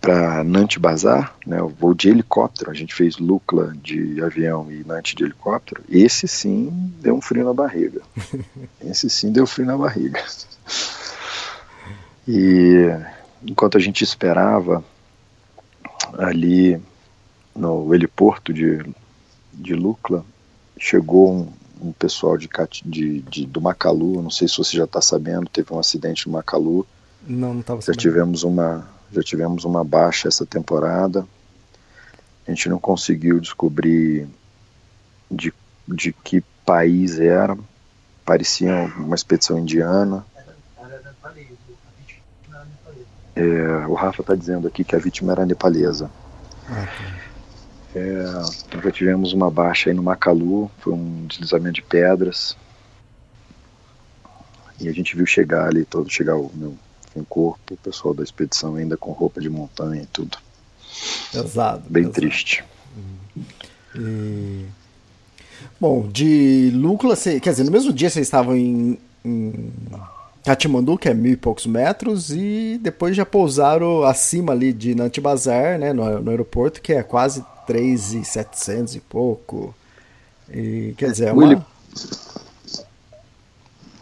para 0.01 0.45
Nantes 0.45 0.79
Bazar, 0.79 1.35
né, 1.47 1.61
o 1.61 1.69
voo 1.69 1.95
de 1.95 2.09
helicóptero, 2.09 2.71
a 2.71 2.75
gente 2.75 2.95
fez 2.95 3.19
Lucla 3.19 3.75
de 3.83 4.23
avião 4.23 4.71
e 4.71 4.85
Nantes 4.85 5.15
de 5.15 5.25
helicóptero, 5.25 5.83
esse 5.89 6.29
sim 6.29 6.71
deu 7.01 7.17
um 7.17 7.21
frio 7.21 7.45
na 7.45 7.53
barriga. 7.53 8.01
esse 8.81 9.11
sim 9.11 9.33
deu 9.33 9.47
frio 9.47 9.67
na 9.67 9.77
barriga. 9.77 10.23
E 12.27 12.87
enquanto 13.43 13.77
a 13.77 13.81
gente 13.81 14.05
esperava 14.05 14.85
ali 16.17 16.81
no 17.55 17.95
heliporto 17.95 18.53
de, 18.53 18.85
de 19.53 19.75
Lucla, 19.75 20.25
chegou 20.79 21.33
um, 21.33 21.53
um 21.81 21.93
pessoal 21.93 22.37
de, 22.37 22.49
de, 22.85 23.21
de, 23.23 23.47
do 23.47 23.61
Macalu, 23.61 24.23
não 24.23 24.31
sei 24.31 24.47
se 24.47 24.57
você 24.57 24.77
já 24.77 24.85
está 24.85 25.01
sabendo, 25.01 25.49
teve 25.49 25.73
um 25.73 25.79
acidente 25.79 26.27
no 26.27 26.35
Macalu. 26.35 26.87
Não, 27.27 27.55
não 27.55 27.61
estava 27.61 27.81
Já 27.81 27.93
tivemos 27.93 28.43
uma 28.43 28.87
já 29.11 29.23
tivemos 29.23 29.65
uma 29.65 29.83
baixa 29.85 30.29
essa 30.29 30.45
temporada. 30.45 31.27
A 32.47 32.51
gente 32.51 32.69
não 32.69 32.79
conseguiu 32.79 33.41
descobrir 33.41 34.29
de, 35.31 35.53
de 35.87 36.13
que 36.13 36.43
país 36.65 37.19
era. 37.19 37.57
Parecia 38.25 38.75
uma 38.99 39.15
expedição 39.15 39.59
indiana. 39.59 40.25
É, 43.35 43.87
o 43.87 43.95
Rafa 43.95 44.21
está 44.21 44.35
dizendo 44.35 44.67
aqui 44.67 44.85
que 44.85 44.97
a 44.97 44.99
vítima 44.99 45.33
era 45.33 45.47
nepalesa. 45.47 46.11
Ah, 46.69 46.87
tá. 46.87 47.29
É, 47.95 48.83
já 48.83 48.91
tivemos 48.91 49.33
uma 49.33 49.51
baixa 49.51 49.89
aí 49.89 49.97
no 49.97 50.03
Macalu, 50.03 50.71
foi 50.79 50.93
um 50.93 51.27
deslizamento 51.27 51.77
de 51.77 51.83
pedras. 51.83 52.57
E 54.79 54.89
a 54.89 54.93
gente 54.93 55.17
viu 55.17 55.25
chegar 55.25 55.67
ali, 55.67 55.85
todo 55.85 56.11
chegar 56.11 56.37
o 56.37 56.51
meu 56.55 56.77
um 57.19 57.25
corpo, 57.25 57.75
o 57.75 57.77
pessoal 57.77 58.15
da 58.15 58.23
expedição 58.23 58.77
ainda 58.77 58.97
com 58.97 59.13
roupa 59.13 59.41
de 59.41 59.51
montanha 59.51 60.03
e 60.03 60.07
tudo. 60.07 60.39
Pesado. 61.33 61.83
Bem 61.89 62.05
pesado. 62.05 62.15
triste. 62.15 62.65
E... 63.95 64.65
Bom, 65.81 66.09
de 66.09 66.71
Lúcula, 66.75 67.17
quer 67.17 67.51
dizer, 67.51 67.65
no 67.65 67.71
mesmo 67.71 67.93
dia 67.93 68.11
vocês 68.11 68.27
estavam 68.27 68.57
em, 68.57 68.99
em 69.25 69.73
Katmandu, 70.45 70.97
que 70.97 71.09
é 71.09 71.15
mil 71.15 71.33
e 71.33 71.37
poucos 71.37 71.67
metros, 71.67 72.31
e 72.31 72.79
depois 72.83 73.17
já 73.17 73.27
pousaram 73.27 74.03
acima 74.03 74.53
ali 74.53 74.73
de 74.73 74.95
Nantibazar, 74.95 75.79
né, 75.79 75.93
no, 75.93 76.21
no 76.21 76.31
aeroporto, 76.31 76.81
que 76.81 76.93
é 76.93 77.03
quase 77.03 77.45
3,700 77.67 78.97
e 78.97 79.01
pouco. 79.01 79.75
E, 80.51 80.95
quer 80.97 81.11
dizer, 81.11 81.29
é 81.29 81.33
uma... 81.33 81.67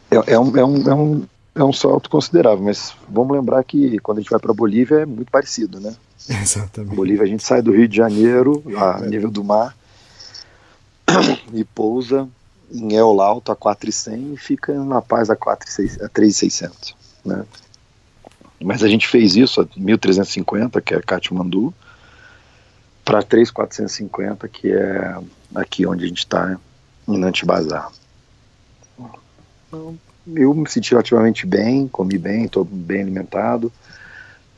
É, 0.08 0.35
é, 0.35 0.38
um, 0.38 0.56
é, 0.56 0.64
um, 0.64 0.88
é, 0.88 0.94
um, 0.94 1.26
é 1.57 1.65
um 1.65 1.73
salto 1.73 2.11
considerável, 2.11 2.63
mas 2.63 2.95
vamos 3.09 3.35
lembrar 3.35 3.65
que 3.65 3.99
quando 4.01 4.19
a 4.19 4.21
gente 4.21 4.31
vai 4.31 4.39
para 4.39 4.53
Bolívia 4.53 4.97
é 4.97 5.07
muito 5.07 5.31
parecido, 5.31 5.81
né? 5.81 5.97
Exatamente. 6.29 6.95
Bolívia 6.95 7.25
a 7.25 7.27
gente 7.27 7.43
sai 7.43 7.63
do 7.63 7.73
Rio 7.73 7.89
de 7.89 7.97
Janeiro, 7.97 8.63
a 8.77 9.01
é. 9.03 9.09
nível 9.09 9.31
do 9.31 9.43
mar, 9.43 9.75
e 11.53 11.65
pousa 11.65 12.29
em 12.71 12.95
El 12.95 13.21
Alto 13.21 13.51
a 13.51 13.57
4,100 13.57 14.35
e 14.35 14.37
fica 14.37 14.75
na 14.85 15.01
paz 15.01 15.31
a, 15.31 15.33
a 15.33 16.09
3,600, 16.09 16.95
né? 17.25 17.45
Mas 18.63 18.83
a 18.83 18.89
gente 18.89 19.07
fez 19.07 19.37
isso 19.37 19.61
a 19.61 19.67
1.350, 19.67 20.81
que 20.83 20.95
é 20.95 21.01
Katmandu, 21.01 21.73
para 23.05 23.23
3,450, 23.23 24.49
que 24.49 24.73
é 24.73 25.17
aqui 25.55 25.87
onde 25.87 26.05
a 26.05 26.09
gente 26.09 26.19
está, 26.19 26.59
em 27.07 27.19
Nantibazar. 27.19 27.91
Então, 29.69 29.99
eu 30.35 30.52
me 30.54 30.68
senti 30.68 30.90
relativamente 30.90 31.47
bem, 31.47 31.87
comi 31.88 32.18
bem, 32.18 32.45
estou 32.45 32.64
bem 32.64 33.02
alimentado. 33.02 33.73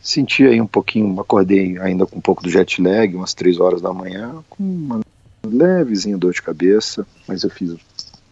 Senti 0.00 0.46
aí 0.46 0.60
um 0.60 0.66
pouquinho, 0.66 1.20
acordei 1.20 1.78
ainda 1.78 2.06
com 2.06 2.18
um 2.18 2.20
pouco 2.20 2.42
do 2.42 2.50
jet 2.50 2.80
lag, 2.80 3.14
umas 3.14 3.34
3 3.34 3.58
horas 3.60 3.82
da 3.82 3.92
manhã, 3.92 4.42
com 4.48 4.62
uma 4.62 5.00
levezinha 5.44 6.16
dor 6.16 6.32
de 6.32 6.40
cabeça, 6.40 7.06
mas 7.26 7.42
eu 7.42 7.50
fiz 7.50 7.76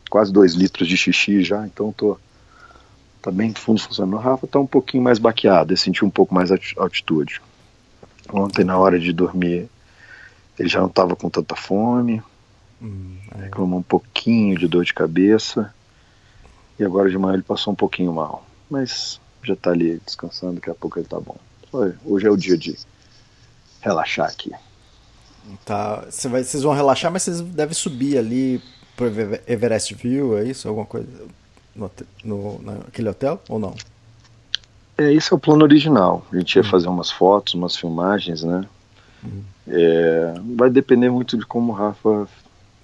quase 0.09 0.33
2 0.33 0.55
litros 0.55 0.89
de 0.89 0.97
xixi 0.97 1.43
já, 1.43 1.67
então 1.67 1.93
tô 1.93 2.17
tá 3.21 3.31
bem 3.31 3.53
fundo 3.53 3.81
funcionando. 3.81 4.15
O 4.15 4.21
Rafa 4.21 4.47
tá 4.47 4.59
um 4.61 4.67
pouquinho 4.67 5.03
mais 5.03 5.19
baqueado, 5.19 5.73
eu 5.73 5.77
senti 5.77 6.05
um 6.05 6.11
pouco 6.11 6.35
mais 6.35 6.51
altitude. 6.77 7.41
Ontem 8.33 8.65
na 8.65 8.79
hora 8.79 8.99
de 8.99 9.13
dormir 9.13 9.69
ele 10.59 10.69
já 10.69 10.81
não 10.81 10.87
estava 10.87 11.15
com 11.15 11.29
tanta 11.29 11.55
fome, 11.55 12.23
hum, 12.81 13.17
é. 13.39 13.45
reclamou 13.45 13.81
um 13.81 13.83
pouquinho 13.83 14.59
de 14.59 14.67
dor 14.67 14.85
de 14.85 14.95
cabeça. 14.95 15.75
E 16.79 16.85
agora 16.85 17.11
de 17.11 17.19
manhã 17.19 17.35
ele 17.35 17.43
passou 17.43 17.73
um 17.73 17.77
pouquinho 17.77 18.13
mal. 18.13 18.45
Mas 18.71 19.21
já 19.43 19.55
está 19.55 19.71
ali 19.71 20.01
descansando, 20.05 20.55
daqui 20.55 20.71
a 20.71 20.75
pouco 20.75 20.99
ele 20.99 21.07
está 21.07 21.21
bom. 21.21 21.37
Hoje 22.05 22.27
é 22.27 22.31
o 22.31 22.37
dia 22.37 22.57
de 22.57 22.77
relaxar 23.81 24.29
aqui. 24.29 24.51
Tá, 25.65 26.05
Você 26.11 26.29
vai, 26.29 26.43
vocês 26.43 26.63
vão 26.63 26.75
relaxar, 26.75 27.13
mas 27.13 27.23
vocês 27.23 27.41
devem 27.41 27.75
subir 27.75 28.19
ali 28.19 28.61
para 28.97 29.07
Everest 29.47 29.95
View, 29.95 30.37
é 30.37 30.45
isso? 30.45 30.67
Alguma 30.69 30.87
coisa 30.87 31.07
no, 31.75 31.91
no, 32.25 32.63
naquele 32.63 33.09
hotel 33.09 33.41
ou 33.49 33.59
não? 33.59 33.75
É, 34.99 35.13
esse 35.13 35.33
é 35.33 35.37
o 35.37 35.39
plano 35.39 35.63
original. 35.63 36.27
A 36.33 36.37
gente 36.37 36.57
ia 36.57 36.63
hum. 36.63 36.65
fazer 36.65 36.89
umas 36.89 37.11
fotos, 37.11 37.55
umas 37.55 37.77
filmagens, 37.77 38.43
né? 38.43 38.67
Hum. 39.25 39.43
É, 39.69 40.35
vai 40.57 40.71
depender 40.71 41.11
muito 41.11 41.37
de 41.37 41.45
como 41.45 41.73
o 41.73 41.75
Rafa 41.75 42.27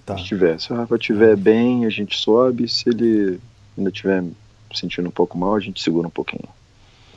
tá. 0.05 0.15
estiver. 0.15 0.61
Se 0.61 0.73
o 0.73 0.77
Rafa 0.77 0.97
estiver 0.97 1.37
bem, 1.37 1.87
a 1.87 1.91
gente 1.91 2.17
sobe. 2.19 2.69
Se 2.69 2.89
ele 2.89 3.41
ainda 3.77 3.91
estiver 3.91 4.25
sentindo 4.75 5.09
um 5.09 5.13
pouco 5.13 5.37
mal, 5.37 5.55
a 5.55 5.61
gente 5.61 5.83
segura 5.83 6.07
um 6.07 6.11
pouquinho. 6.11 6.49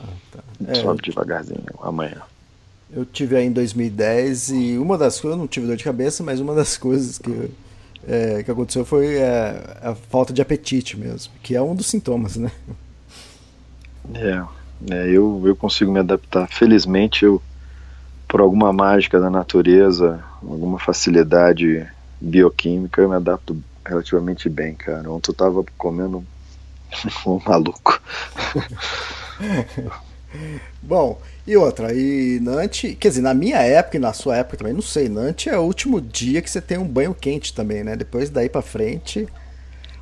Ah, 0.00 0.12
tá. 0.32 0.38
A 0.60 0.62
gente 0.64 0.78
é, 0.78 0.82
sobe 0.82 1.02
devagarzinho 1.02 1.64
amanhã. 1.80 2.22
Eu 2.90 3.04
tive 3.04 3.36
aí 3.36 3.46
em 3.46 3.52
2010 3.52 4.50
e 4.50 4.78
uma 4.78 4.96
das 4.96 5.20
coisas, 5.20 5.36
eu 5.36 5.40
não 5.40 5.48
tive 5.48 5.66
dor 5.66 5.76
de 5.76 5.84
cabeça, 5.84 6.22
mas 6.22 6.40
uma 6.40 6.54
das 6.54 6.76
coisas 6.78 7.18
que, 7.18 7.50
é, 8.06 8.42
que 8.42 8.50
aconteceu 8.50 8.84
foi 8.84 9.16
é, 9.16 9.78
a 9.82 9.94
falta 9.94 10.32
de 10.32 10.42
apetite 10.42 10.96
mesmo, 10.96 11.32
que 11.42 11.54
é 11.54 11.62
um 11.62 11.74
dos 11.74 11.86
sintomas, 11.86 12.36
né? 12.36 12.50
É. 14.14 14.56
É, 14.90 15.08
eu, 15.08 15.42
eu 15.44 15.56
consigo 15.56 15.90
me 15.90 16.00
adaptar. 16.00 16.48
Felizmente, 16.48 17.24
eu, 17.24 17.40
por 18.28 18.40
alguma 18.40 18.72
mágica 18.72 19.18
da 19.18 19.30
natureza, 19.30 20.22
alguma 20.42 20.78
facilidade 20.78 21.86
bioquímica, 22.20 23.00
eu 23.00 23.08
me 23.08 23.16
adapto 23.16 23.56
relativamente 23.84 24.48
bem, 24.48 24.74
cara. 24.74 25.10
Ontem 25.10 25.30
eu 25.30 25.34
tava 25.34 25.64
comendo 25.78 26.24
um 27.26 27.40
maluco. 27.44 28.00
Bom, 30.82 31.20
e 31.46 31.56
outra, 31.56 31.94
e 31.94 32.40
Nantes, 32.40 32.96
quer 32.98 33.08
dizer, 33.08 33.22
na 33.22 33.32
minha 33.32 33.58
época 33.58 33.96
e 33.96 34.00
na 34.00 34.12
sua 34.12 34.36
época 34.36 34.56
também, 34.56 34.72
não 34.72 34.82
sei, 34.82 35.08
Nantes 35.08 35.52
é 35.52 35.58
o 35.58 35.62
último 35.62 36.00
dia 36.00 36.42
que 36.42 36.50
você 36.50 36.60
tem 36.60 36.78
um 36.78 36.86
banho 36.86 37.14
quente 37.14 37.54
também, 37.54 37.84
né? 37.84 37.96
Depois 37.96 38.30
daí 38.30 38.48
para 38.48 38.62
frente. 38.62 39.26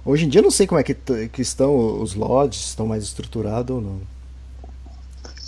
Hoje 0.05 0.27
em 0.27 0.29
dia 0.29 0.41
eu 0.41 0.45
não 0.45 0.51
sei 0.51 0.67
como 0.67 0.81
é 0.81 0.85
que, 0.85 0.95
que 0.95 1.43
estão 1.43 2.01
os 2.01 2.15
lodges, 2.15 2.67
estão 2.67 2.87
mais 2.87 3.05
estruturados 3.05 3.75
ou 3.75 3.81
não. 3.81 4.01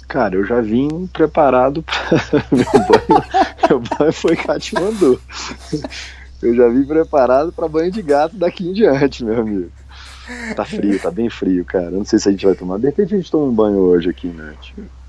Cara, 0.09 0.37
eu 0.37 0.47
já 0.47 0.61
vim 0.61 1.09
preparado 1.13 1.83
para 1.83 2.45
meu 2.53 2.65
banho. 2.65 3.25
meu 3.69 3.81
banho 3.81 4.13
foi 4.13 4.37
Katmandu. 4.37 5.21
Eu 6.43 6.55
já 6.55 6.69
vim 6.69 6.85
preparado 6.85 7.53
para 7.53 7.69
banho 7.69 7.91
de 7.91 8.03
gato 8.03 8.37
daqui 8.37 8.69
em 8.69 8.73
diante, 8.73 9.25
meu 9.25 9.41
amigo. 9.41 9.71
Tá 10.55 10.65
frio, 10.65 11.01
tá 11.01 11.11
bem 11.11 11.31
frio, 11.31 11.65
cara. 11.65 11.91
Não 11.91 12.05
sei 12.05 12.19
se 12.19 12.29
a 12.29 12.33
gente 12.33 12.45
vai 12.45 12.55
tomar. 12.55 12.79
De 12.79 12.87
repente 12.87 13.15
a 13.15 13.17
gente 13.17 13.31
toma 13.31 13.47
um 13.47 13.55
banho 13.55 13.79
hoje 13.79 14.11
aqui, 14.11 14.27
né? 14.27 14.55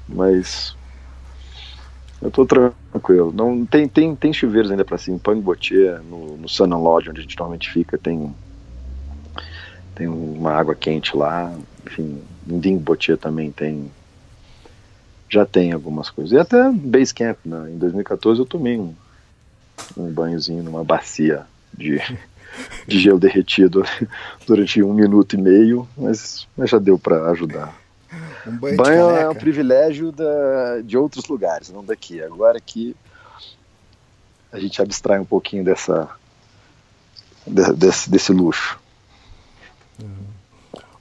Mas 0.08 0.76
eu 2.22 2.32
tô 2.32 2.46
tranquilo. 2.46 3.32
Não, 3.32 3.66
tem, 3.66 3.88
tem, 3.88 4.16
tem 4.16 4.34
chuveiros 4.34 4.70
ainda 4.70 4.86
para 4.86 4.98
cima. 4.98 5.20
Botier, 5.42 6.02
no, 6.04 6.38
no 6.38 6.50
Sun 6.50 6.66
Lodge, 6.66 7.10
onde 7.10 7.20
a 7.20 7.22
gente 7.22 7.38
normalmente 7.38 7.70
fica, 7.70 7.98
tem, 7.98 8.34
tem 9.96 10.08
uma 10.08 10.52
água 10.52 10.76
quente 10.76 11.16
lá. 11.16 11.54
Enfim, 11.86 12.22
em 12.48 12.60
Ding 12.60 12.78
Botier 12.78 13.18
também 13.18 13.52
tem. 13.52 13.92
Já 15.30 15.46
tem 15.46 15.74
algumas 15.74 16.10
coisas. 16.10 16.32
E 16.32 16.40
até 16.40 16.72
Base 16.72 17.14
Camp, 17.14 17.38
né? 17.44 17.70
em 17.72 17.78
2014 17.78 18.40
eu 18.40 18.46
tomei 18.46 18.78
um, 18.78 18.94
um 19.98 20.10
banhozinho 20.12 20.64
numa 20.64 20.84
bacia 20.84 21.46
de, 21.74 22.02
de 22.88 23.00
gelo 23.00 23.20
derretido 23.20 23.84
durante 24.46 24.82
um 24.82 24.94
minuto 24.94 25.36
e 25.36 25.42
meio, 25.42 25.88
mas, 25.98 26.48
mas 26.56 26.70
já 26.70 26.80
deu 26.80 26.98
para 26.98 27.30
ajudar. 27.32 27.76
Um 28.46 28.58
banho, 28.58 28.78
banho 28.78 29.10
é 29.10 29.30
um 29.30 29.36
privilégio 29.36 30.12
da, 30.12 30.82
de 30.84 30.98
outros 30.98 31.26
lugares, 31.28 31.70
não 31.70 31.84
daqui. 31.84 32.22
Agora 32.22 32.60
que 32.60 32.96
a 34.52 34.60
gente 34.60 34.82
abstrai 34.82 35.20
um 35.20 35.26
pouquinho 35.26 35.64
dessa 35.64 36.10
de, 37.46 37.74
desse, 37.74 38.10
desse 38.10 38.32
luxo. 38.32 38.80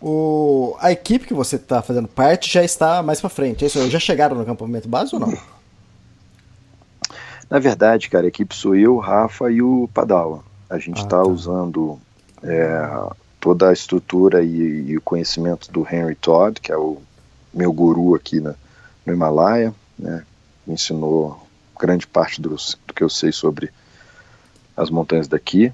O, 0.00 0.76
a 0.78 0.92
equipe 0.92 1.26
que 1.26 1.34
você 1.34 1.56
está 1.56 1.82
fazendo 1.82 2.06
parte 2.06 2.52
já 2.52 2.62
está 2.62 3.02
mais 3.02 3.20
para 3.20 3.30
frente. 3.30 3.64
É 3.64 3.66
isso, 3.66 3.90
já 3.90 3.98
chegaram 3.98 4.36
no 4.36 4.42
acampamento 4.42 4.88
base 4.88 5.14
ou 5.14 5.20
não? 5.20 5.36
Na 7.48 7.58
verdade, 7.58 8.08
cara, 8.10 8.26
a 8.26 8.28
equipe 8.28 8.54
sou 8.54 8.74
eu, 8.74 8.96
o 8.96 9.00
Rafa 9.00 9.50
e 9.50 9.62
o 9.62 9.88
Padawa. 9.94 10.44
A 10.68 10.78
gente 10.78 10.98
está 10.98 11.20
ah, 11.20 11.22
tá. 11.22 11.28
usando 11.28 11.98
é, 12.42 12.88
toda 13.40 13.70
a 13.70 13.72
estrutura 13.72 14.42
e, 14.42 14.90
e, 14.90 14.96
o 14.96 15.00
conhecimento 15.00 15.70
do 15.70 15.86
Henry 15.88 16.14
Todd, 16.14 16.60
que 16.60 16.72
é 16.72 16.76
o 16.76 16.98
meu 17.54 17.72
guru 17.72 18.14
aqui 18.14 18.40
na, 18.40 18.54
no 19.04 19.12
Himalaia, 19.12 19.72
né, 19.98 20.24
me 20.66 20.74
ensinou 20.74 21.46
grande 21.78 22.06
parte 22.06 22.40
do, 22.40 22.50
do 22.50 22.94
que 22.94 23.02
eu 23.02 23.08
sei 23.08 23.30
sobre 23.32 23.70
as 24.76 24.90
montanhas 24.90 25.28
daqui. 25.28 25.72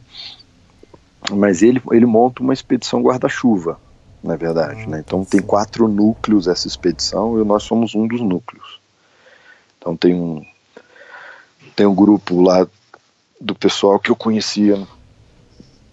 Mas 1.31 1.63
ele, 1.63 1.81
ele 1.93 2.05
monta 2.05 2.43
uma 2.43 2.53
expedição 2.53 3.01
guarda-chuva, 3.01 3.79
na 4.23 4.37
verdade. 4.37 4.87
né? 4.87 4.99
Então 4.99 5.25
tem 5.25 5.41
quatro 5.41 5.89
núcleos 5.89 6.49
essa 6.49 6.67
expedição 6.67 7.41
e 7.41 7.45
nós 7.45 7.63
somos 7.63 7.95
um 7.95 8.07
dos 8.07 8.21
núcleos. 8.21 8.81
Então 9.79 9.97
tem 9.97 10.15
um, 10.15 10.45
tem 11.75 11.87
um 11.87 11.95
grupo 11.95 12.41
lá 12.43 12.67
do 13.43 13.55
pessoal 13.55 13.99
que 13.99 14.11
eu 14.11 14.17
conhecia 14.17 14.87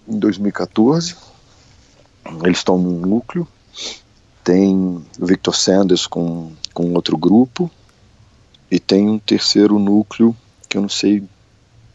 em 0.08 0.20
2014. 0.20 1.16
Eles 2.44 2.58
estão 2.58 2.78
num 2.78 3.00
núcleo 3.00 3.48
tem 4.50 5.06
o 5.20 5.26
Victor 5.28 5.56
Sanders 5.56 6.08
com, 6.08 6.52
com 6.74 6.92
outro 6.96 7.16
grupo 7.16 7.70
e 8.72 8.80
tem 8.80 9.08
um 9.08 9.20
terceiro 9.20 9.78
núcleo 9.78 10.36
que 10.68 10.76
eu 10.76 10.82
não 10.82 10.90
sei 10.90 11.24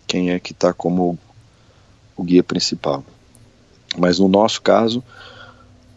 quem 0.06 0.30
é 0.30 0.38
que 0.38 0.52
está 0.52 0.72
como 0.72 1.18
o 2.16 2.22
guia 2.22 2.44
principal. 2.44 3.04
Mas 3.98 4.20
no 4.20 4.28
nosso 4.28 4.62
caso, 4.62 5.02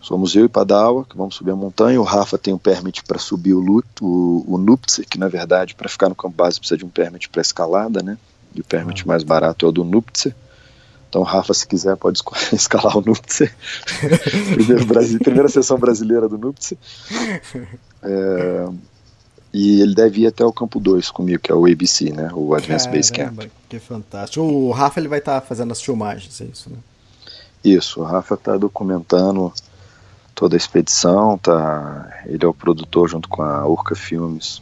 somos 0.01 0.35
eu 0.35 0.45
e 0.45 0.49
Padawa, 0.49 1.05
que 1.05 1.15
vamos 1.15 1.35
subir 1.35 1.51
a 1.51 1.55
montanha. 1.55 2.01
O 2.01 2.03
Rafa 2.03 2.39
tem 2.39 2.55
um 2.55 2.57
permit 2.57 3.03
para 3.03 3.19
subir 3.19 3.53
o, 3.53 3.59
Lut, 3.59 3.87
o, 4.01 4.43
o 4.47 4.57
Nuptse, 4.57 5.05
que 5.05 5.19
na 5.19 5.27
verdade 5.27 5.75
para 5.75 5.87
ficar 5.87 6.09
no 6.09 6.15
campo 6.15 6.35
base 6.35 6.59
precisa 6.59 6.77
de 6.77 6.85
um 6.85 6.89
permit 6.89 7.29
para 7.29 7.41
escalada, 7.41 8.01
né? 8.01 8.17
E 8.55 8.61
o 8.61 8.63
permit 8.63 9.03
ah. 9.03 9.07
mais 9.07 9.23
barato 9.23 9.65
é 9.65 9.69
o 9.69 9.71
do 9.71 9.83
Nuptse. 9.83 10.33
Então, 11.09 11.23
Rafa, 11.23 11.53
se 11.53 11.65
quiser, 11.65 11.95
pode 11.95 12.21
escalar 12.53 12.97
o 12.97 13.01
Nuptse. 13.01 13.51
primeira 15.23 15.49
sessão 15.49 15.77
brasileira 15.77 16.27
do 16.27 16.37
Nuptse. 16.37 16.77
É, 18.03 18.67
e 19.53 19.81
ele 19.81 19.95
deve 19.95 20.21
ir 20.21 20.27
até 20.27 20.45
o 20.45 20.51
campo 20.51 20.79
2 20.79 21.09
comigo, 21.09 21.41
que 21.41 21.51
é 21.51 21.55
o 21.55 21.65
ABC, 21.65 22.11
né? 22.11 22.29
O 22.33 22.53
Advanced 22.53 22.91
Base 22.91 23.11
Camp. 23.11 23.43
Que 23.69 23.79
fantástico. 23.79 24.43
O 24.43 24.71
Rafa 24.71 24.99
ele 24.99 25.07
vai 25.07 25.19
estar 25.19 25.39
tá 25.39 25.47
fazendo 25.47 25.71
as 25.71 25.81
filmagens, 25.81 26.41
é 26.41 26.45
isso, 26.45 26.69
né? 26.69 26.77
Isso, 27.63 28.01
o 28.01 28.03
Rafa 28.03 28.35
está 28.35 28.57
documentando 28.57 29.51
toda 30.35 30.55
a 30.55 30.57
expedição, 30.57 31.37
tá? 31.37 32.21
Ele 32.25 32.45
é 32.45 32.47
o 32.47 32.53
produtor 32.53 33.09
junto 33.09 33.27
com 33.27 33.41
a 33.41 33.67
Urca 33.67 33.95
Filmes 33.95 34.61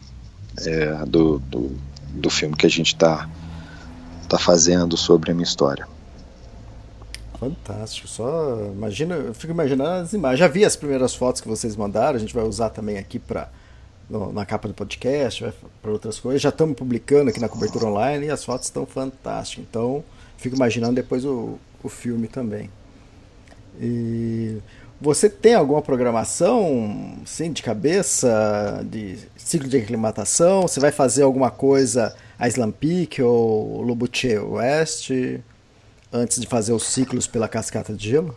é, 0.60 1.06
do, 1.06 1.40
do, 1.40 1.76
do 2.10 2.30
filme 2.30 2.56
que 2.56 2.66
a 2.66 2.70
gente 2.70 2.94
está 2.94 3.30
tá 4.26 4.38
fazendo 4.38 4.98
sobre 4.98 5.32
a 5.32 5.34
minha 5.34 5.44
história. 5.44 5.88
Fantástico, 7.40 8.08
só 8.08 8.58
imagina, 8.74 9.16
eu 9.16 9.34
fico 9.34 9.52
imaginando 9.52 10.04
as 10.04 10.14
imagens. 10.14 10.40
Já 10.40 10.48
vi 10.48 10.64
as 10.64 10.76
primeiras 10.76 11.14
fotos 11.14 11.42
que 11.42 11.48
vocês 11.48 11.76
mandaram, 11.76 12.16
a 12.16 12.20
gente 12.20 12.34
vai 12.34 12.44
usar 12.44 12.70
também 12.70 12.98
aqui 12.98 13.20
para 13.20 13.50
na 14.10 14.46
capa 14.46 14.68
do 14.68 14.74
podcast, 14.74 15.52
para 15.82 15.92
outras 15.92 16.20
coisas. 16.20 16.42
Já 16.42 16.50
estamos 16.50 16.76
publicando 16.76 17.30
aqui 17.30 17.40
na 17.40 17.50
cobertura 17.50 17.88
online 17.88 18.28
e 18.28 18.30
as 18.30 18.44
fotos 18.44 18.68
estão 18.68 18.86
fantásticas. 18.86 19.66
Então, 19.68 20.04
fico 20.38 20.56
imaginando 20.56 20.94
depois 20.94 21.26
o, 21.26 21.58
o 21.84 21.90
filme 21.90 22.28
também. 22.28 22.70
E 23.80 24.58
você 25.02 25.30
tem 25.30 25.56
alguma 25.56 25.82
programação, 25.82 27.18
sim, 27.26 27.52
de 27.52 27.62
cabeça, 27.62 28.86
de 28.90 29.18
ciclo 29.36 29.68
de 29.68 29.78
aclimatação? 29.78 30.64
Você 30.64 30.80
vai 30.80 30.92
fazer 30.92 31.24
alguma 31.24 31.50
coisa 31.52 32.16
a 32.38 32.48
Slam 32.48 32.72
Peak 32.72 33.22
ou 33.22 33.82
Lobuche 33.82 34.38
West? 34.38 35.12
antes 36.16 36.40
de 36.40 36.48
fazer 36.48 36.74
os 36.74 36.84
ciclos 36.84 37.28
pela 37.28 37.48
cascata 37.48 37.94
de 37.94 38.10
gelo? 38.10 38.36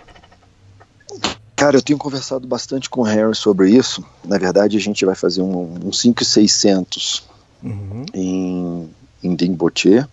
Cara, 1.54 1.76
eu 1.76 1.82
tenho 1.82 1.98
conversado 1.98 2.46
bastante 2.46 2.88
com 2.88 3.00
o 3.00 3.04
Harry 3.04 3.34
sobre 3.34 3.70
isso. 3.70 4.04
Na 4.24 4.38
verdade, 4.38 4.76
a 4.76 4.80
gente 4.80 5.04
vai 5.04 5.14
fazer 5.14 5.42
um, 5.42 5.88
um 5.88 5.92
5600 5.92 7.26
uhum. 7.62 8.06
em, 8.14 8.90
em 9.22 9.34
Dingboche, 9.34 10.04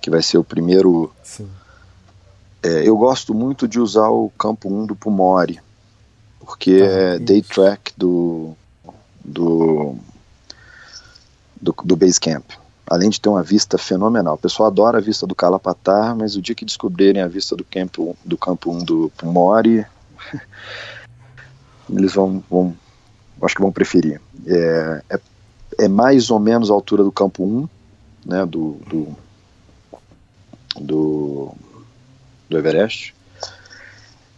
que 0.00 0.10
vai 0.10 0.22
ser 0.22 0.38
o 0.38 0.44
primeiro. 0.44 1.12
É, 2.62 2.88
eu 2.88 2.96
gosto 2.96 3.34
muito 3.34 3.68
de 3.68 3.78
usar 3.78 4.08
o 4.08 4.30
campo 4.38 4.72
1 4.72 4.86
do 4.86 4.96
Pumori, 4.96 5.60
porque 6.40 6.80
ah, 6.82 6.86
é 6.86 7.18
day 7.18 7.42
track 7.42 7.92
do, 7.96 8.56
do, 9.22 9.96
do, 11.60 11.74
do 11.84 11.96
base 11.96 12.18
camp 12.18 12.44
além 12.88 13.10
de 13.10 13.20
ter 13.20 13.28
uma 13.28 13.42
vista 13.42 13.76
fenomenal. 13.76 14.34
O 14.34 14.38
pessoal 14.38 14.68
adora 14.68 14.98
a 14.98 15.00
vista 15.00 15.26
do 15.26 15.34
Calapatar, 15.34 16.14
mas 16.16 16.36
o 16.36 16.42
dia 16.42 16.54
que 16.54 16.64
descobrirem 16.64 17.20
a 17.20 17.28
vista 17.28 17.56
do 17.56 17.64
campo 17.64 18.16
do 18.24 18.38
campo 18.38 18.70
1 18.70 18.84
do 18.84 19.12
Mori, 19.24 19.84
eles 21.90 22.14
vão, 22.14 22.42
vão, 22.48 22.76
acho 23.42 23.54
que 23.54 23.62
vão 23.62 23.72
preferir. 23.72 24.20
É, 24.46 25.02
é, 25.10 25.20
é, 25.80 25.88
mais 25.88 26.30
ou 26.30 26.38
menos 26.38 26.70
a 26.70 26.74
altura 26.74 27.02
do 27.02 27.10
campo 27.10 27.44
1, 27.44 27.68
né, 28.24 28.46
do, 28.46 28.78
do, 28.88 29.16
do, 30.80 31.54
do 32.48 32.58
Everest. 32.58 33.14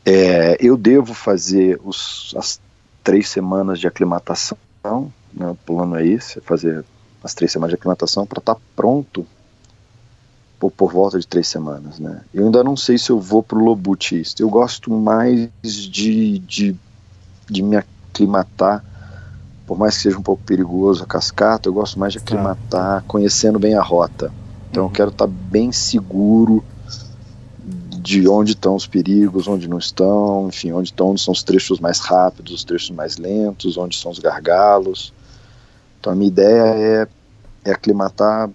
É, 0.07 0.57
eu 0.59 0.75
devo 0.77 1.13
fazer 1.13 1.79
os, 1.85 2.35
as 2.37 2.59
três 3.05 3.29
semanas 3.29 3.79
de 3.79 3.87
aclimatação, 3.87 4.57
né, 5.35 5.55
plano 5.67 5.97
é 5.97 6.07
esse, 6.07 6.41
fazer 6.41 6.83
as 7.23 7.35
três 7.35 7.51
semanas 7.51 7.71
de 7.71 7.77
aclimatação 7.77 8.27
para 8.27 8.39
estar 8.39 8.55
tá 8.55 8.61
pronto 8.77 9.27
por, 10.59 10.71
por, 10.71 10.93
volta 10.93 11.19
de 11.19 11.27
três 11.27 11.47
semanas, 11.49 11.99
né? 11.99 12.23
Eu 12.35 12.45
ainda 12.45 12.65
não 12.65 12.77
sei 12.77 12.99
se 12.99 13.11
eu 13.11 13.21
vou 13.21 13.43
pro 13.43 13.63
Lobutista. 13.63 14.43
Eu 14.43 14.51
gosto 14.51 14.91
mais 14.91 15.49
de, 15.63 16.39
de, 16.41 16.77
de 17.49 17.63
me 17.63 17.77
aclimatar, 17.77 18.85
por 19.67 19.79
mais 19.79 19.97
que 19.97 20.03
seja 20.03 20.19
um 20.19 20.23
pouco 20.23 20.43
perigoso 20.43 21.05
a 21.05 21.07
cascata, 21.07 21.69
eu 21.69 21.73
gosto 21.73 21.99
mais 21.99 22.13
de 22.13 22.19
aclimatar, 22.19 23.05
conhecendo 23.07 23.59
bem 23.59 23.75
a 23.75 23.83
rota. 23.83 24.33
Então 24.71 24.85
uhum. 24.85 24.89
eu 24.89 24.93
quero 24.93 25.11
estar 25.11 25.27
tá 25.27 25.33
bem 25.33 25.71
seguro 25.71 26.65
de 28.01 28.27
onde 28.29 28.53
estão 28.53 28.75
os 28.75 28.87
perigos, 28.87 29.47
onde 29.47 29.69
não 29.69 29.79
estão, 29.79 30.49
enfim, 30.49 30.73
onde 30.73 30.89
estão 30.89 31.11
onde 31.11 31.21
são 31.21 31.33
os 31.33 31.43
trechos 31.43 31.79
mais 31.79 31.99
rápidos, 31.99 32.53
os 32.53 32.65
trechos 32.65 32.91
mais 32.91 33.17
lentos, 33.17 33.77
onde 33.77 33.97
são 33.97 34.11
os 34.11 34.19
gargalos 34.19 35.13
Então 36.01 36.13
a 36.13 36.17
minha 36.17 36.29
ideia 36.29 36.63
é, 36.63 37.09
é 37.65 37.71
aclimatar 37.73 38.51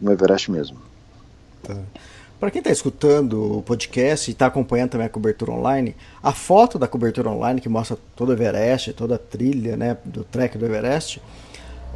no 0.00 0.12
Everest 0.12 0.50
mesmo. 0.50 0.78
Tá. 1.62 1.76
Para 2.38 2.50
quem 2.50 2.58
está 2.58 2.70
escutando 2.70 3.58
o 3.58 3.62
podcast 3.62 4.30
e 4.30 4.32
está 4.32 4.46
acompanhando 4.46 4.90
também 4.90 5.06
a 5.06 5.10
cobertura 5.10 5.52
online, 5.52 5.96
a 6.22 6.32
foto 6.32 6.78
da 6.78 6.86
cobertura 6.86 7.30
online 7.30 7.60
que 7.60 7.68
mostra 7.68 7.96
todo 8.14 8.28
o 8.28 8.32
Everest, 8.32 8.92
toda 8.92 9.14
a 9.14 9.18
trilha 9.18 9.76
né, 9.76 9.96
do 10.04 10.24
trek 10.24 10.58
do 10.58 10.66
Everest, 10.66 11.22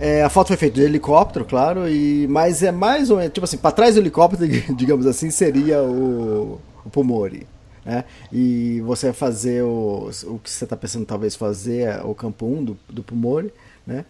é, 0.00 0.22
a 0.22 0.30
foto 0.30 0.48
foi 0.48 0.56
feita 0.56 0.76
de 0.76 0.82
helicóptero, 0.82 1.44
claro, 1.44 1.88
e 1.88 2.26
mas 2.28 2.62
é 2.62 2.70
mais 2.70 3.10
ou 3.10 3.16
menos, 3.16 3.32
tipo 3.32 3.44
assim, 3.44 3.56
para 3.56 3.72
trás 3.72 3.94
do 3.94 4.00
helicóptero, 4.00 4.48
digamos 4.74 5.06
assim, 5.06 5.28
seria 5.30 5.82
o, 5.82 6.60
o 6.84 6.90
Pomori. 6.90 7.46
Né? 7.84 8.04
E 8.32 8.80
você 8.86 9.12
fazer 9.12 9.62
o, 9.62 10.10
o 10.24 10.38
que 10.38 10.48
você 10.48 10.64
está 10.64 10.76
pensando 10.76 11.04
talvez 11.04 11.34
fazer, 11.34 11.80
é 11.80 12.00
o 12.02 12.14
campo 12.14 12.46
1 12.46 12.64
do, 12.64 12.78
do 12.88 13.02
Pomori, 13.02 13.52
né? 13.86 14.04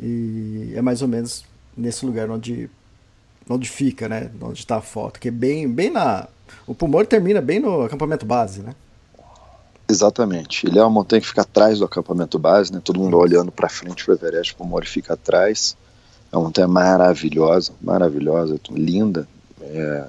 E 0.00 0.72
é 0.74 0.82
mais 0.82 1.02
ou 1.02 1.08
menos 1.08 1.44
nesse 1.76 2.04
lugar 2.06 2.30
onde 2.30 2.70
onde 3.48 3.68
fica, 3.68 4.08
né? 4.08 4.30
Onde 4.40 4.60
está 4.60 4.76
a 4.76 4.82
foto, 4.82 5.18
que 5.18 5.28
é 5.28 5.30
bem, 5.30 5.68
bem 5.68 5.90
na. 5.90 6.28
O 6.66 6.74
Pumori 6.74 7.06
termina 7.06 7.40
bem 7.40 7.60
no 7.60 7.82
acampamento 7.82 8.26
base, 8.26 8.60
né? 8.60 8.74
Exatamente. 9.88 10.66
Ele 10.66 10.78
é 10.78 10.82
uma 10.82 10.90
montanha 10.90 11.20
que 11.20 11.26
fica 11.26 11.42
atrás 11.42 11.78
do 11.78 11.84
acampamento 11.84 12.38
base, 12.38 12.72
né? 12.72 12.80
Todo 12.82 13.00
mundo 13.00 13.16
olhando 13.16 13.50
para 13.50 13.68
frente 13.68 14.04
para 14.04 14.12
o 14.12 14.16
Everest, 14.16 14.52
o 14.52 14.56
Pumori 14.56 14.86
fica 14.86 15.14
atrás. 15.14 15.76
É 16.30 16.36
uma 16.36 16.44
montanha 16.44 16.68
maravilhosa, 16.68 17.72
maravilhosa, 17.80 18.60
linda. 18.70 19.26
É... 19.62 20.08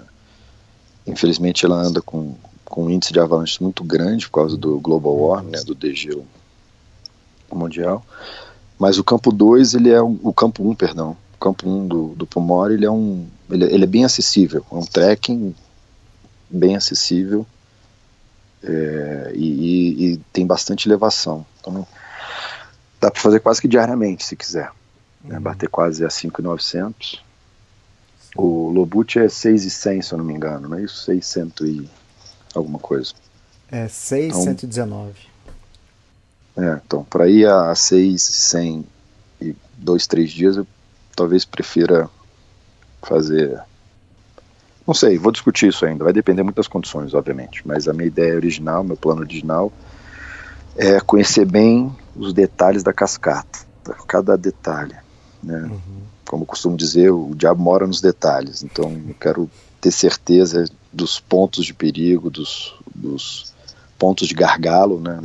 Infelizmente 1.07 1.65
ela 1.65 1.77
anda 1.77 2.01
com, 2.01 2.35
com 2.65 2.85
um 2.85 2.89
índice 2.89 3.13
de 3.13 3.19
avalanche 3.21 3.63
muito 3.63 3.83
grande 3.83 4.25
por 4.25 4.41
causa 4.41 4.57
do 4.57 4.79
global 4.79 5.15
warming, 5.15 5.51
né? 5.51 5.61
Do 5.65 5.73
degelo 5.73 6.27
mundial. 7.51 8.03
Mas 8.79 8.97
o 8.97 9.03
campo 9.03 9.31
2, 9.31 9.73
ele 9.73 9.89
é 9.89 10.01
o, 10.01 10.17
o 10.23 10.33
campo 10.33 10.63
1, 10.63 10.69
um, 10.69 10.75
perdão, 10.75 11.17
campo 11.37 11.69
1 11.69 11.87
do, 11.87 12.07
do 12.15 12.25
Pomor, 12.25 12.71
ele 12.71 12.85
é 12.85 12.91
um 12.91 13.27
ele, 13.49 13.65
ele, 13.65 13.83
é 13.83 13.87
bem 13.87 14.05
acessível, 14.05 14.65
é 14.71 14.75
um 14.75 14.85
trekking 14.85 15.53
bem 16.49 16.75
acessível 16.75 17.45
é, 18.63 19.31
e, 19.35 19.45
e, 19.45 20.05
e, 20.05 20.17
tem 20.31 20.45
bastante 20.45 20.87
elevação. 20.87 21.45
Então 21.59 21.85
dá 23.01 23.09
para 23.09 23.21
fazer 23.21 23.39
quase 23.39 23.61
que 23.61 23.67
diariamente, 23.67 24.25
se 24.25 24.35
quiser. 24.35 24.71
Né, 25.23 25.35
uhum. 25.35 25.41
Bater 25.41 25.69
quase 25.69 26.05
a 26.05 26.09
5,900. 26.09 27.23
O 28.35 28.69
Lobut 28.69 29.17
é 29.17 29.27
6,100, 29.27 30.01
se 30.01 30.13
eu 30.13 30.17
não 30.17 30.25
me 30.25 30.33
engano, 30.33 30.69
não 30.69 30.77
é 30.77 30.83
isso? 30.83 31.03
600 31.05 31.67
e 31.67 31.89
alguma 32.53 32.79
coisa. 32.79 33.13
É 33.71 33.87
619. 33.87 35.09
Então, 35.09 35.28
é, 36.57 36.79
então 36.85 37.03
para 37.03 37.27
ir 37.27 37.47
a 37.47 37.73
6,100 37.73 38.85
e 39.41 39.55
dois, 39.77 40.07
três 40.07 40.31
dias, 40.31 40.57
eu 40.57 40.67
talvez 41.15 41.45
prefira 41.45 42.09
fazer. 43.01 43.59
Não 44.85 44.93
sei, 44.93 45.17
vou 45.17 45.31
discutir 45.31 45.67
isso 45.67 45.85
ainda, 45.85 46.03
vai 46.03 46.13
depender 46.13 46.43
muito 46.43 46.55
das 46.55 46.67
condições, 46.67 47.13
obviamente, 47.13 47.61
mas 47.65 47.87
a 47.87 47.93
minha 47.93 48.07
ideia 48.07 48.35
original, 48.35 48.83
meu 48.83 48.97
plano 48.97 49.21
original, 49.21 49.71
é 50.75 50.99
conhecer 50.99 51.45
bem 51.45 51.93
os 52.15 52.33
detalhes 52.33 52.81
da 52.81 52.91
cascata, 52.91 53.59
cada 54.07 54.37
detalhe. 54.37 54.95
Né? 55.43 55.59
Uhum. 55.63 56.01
Como 56.27 56.45
costumo 56.45 56.75
dizer, 56.75 57.11
o 57.11 57.33
diabo 57.35 57.61
mora 57.61 57.85
nos 57.85 58.01
detalhes, 58.01 58.63
então 58.63 58.91
eu 59.07 59.15
quero 59.19 59.49
ter 59.79 59.91
certeza 59.91 60.65
dos 60.91 61.19
pontos 61.19 61.65
de 61.65 61.73
perigo, 61.73 62.29
dos, 62.29 62.75
dos 62.93 63.53
pontos 63.97 64.27
de 64.27 64.33
gargalo, 64.33 64.99
né? 64.99 65.19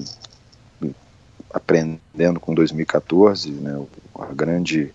Aprendendo 1.54 2.40
com 2.40 2.52
2014, 2.52 3.48
né? 3.52 3.80
a 4.18 4.26
grande 4.34 4.92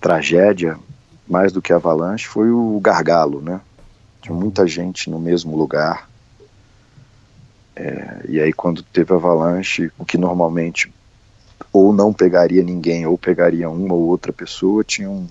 tragédia, 0.00 0.78
mais 1.28 1.52
do 1.52 1.60
que 1.60 1.72
a 1.72 1.76
avalanche, 1.76 2.26
foi 2.26 2.50
o 2.50 2.80
gargalo, 2.80 3.42
né? 3.42 3.60
Tinha 4.22 4.34
muita 4.34 4.66
gente 4.66 5.10
no 5.10 5.20
mesmo 5.20 5.56
lugar. 5.56 6.08
É, 7.74 8.24
e 8.26 8.40
aí 8.40 8.52
quando 8.52 8.82
teve 8.82 9.12
a 9.12 9.16
avalanche, 9.16 9.92
o 9.98 10.04
que 10.04 10.16
normalmente 10.16 10.90
ou 11.72 11.92
não 11.92 12.12
pegaria 12.12 12.62
ninguém, 12.62 13.06
ou 13.06 13.18
pegaria 13.18 13.68
uma 13.68 13.92
ou 13.92 14.02
outra 14.04 14.32
pessoa, 14.32 14.82
tinha 14.82 15.10
um, 15.10 15.26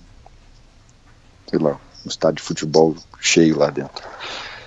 sei 1.48 1.58
lá, 1.58 1.80
um 2.06 2.10
estádio 2.10 2.38
de 2.38 2.44
futebol 2.44 2.96
cheio 3.20 3.58
lá 3.58 3.72
dentro. 3.72 4.06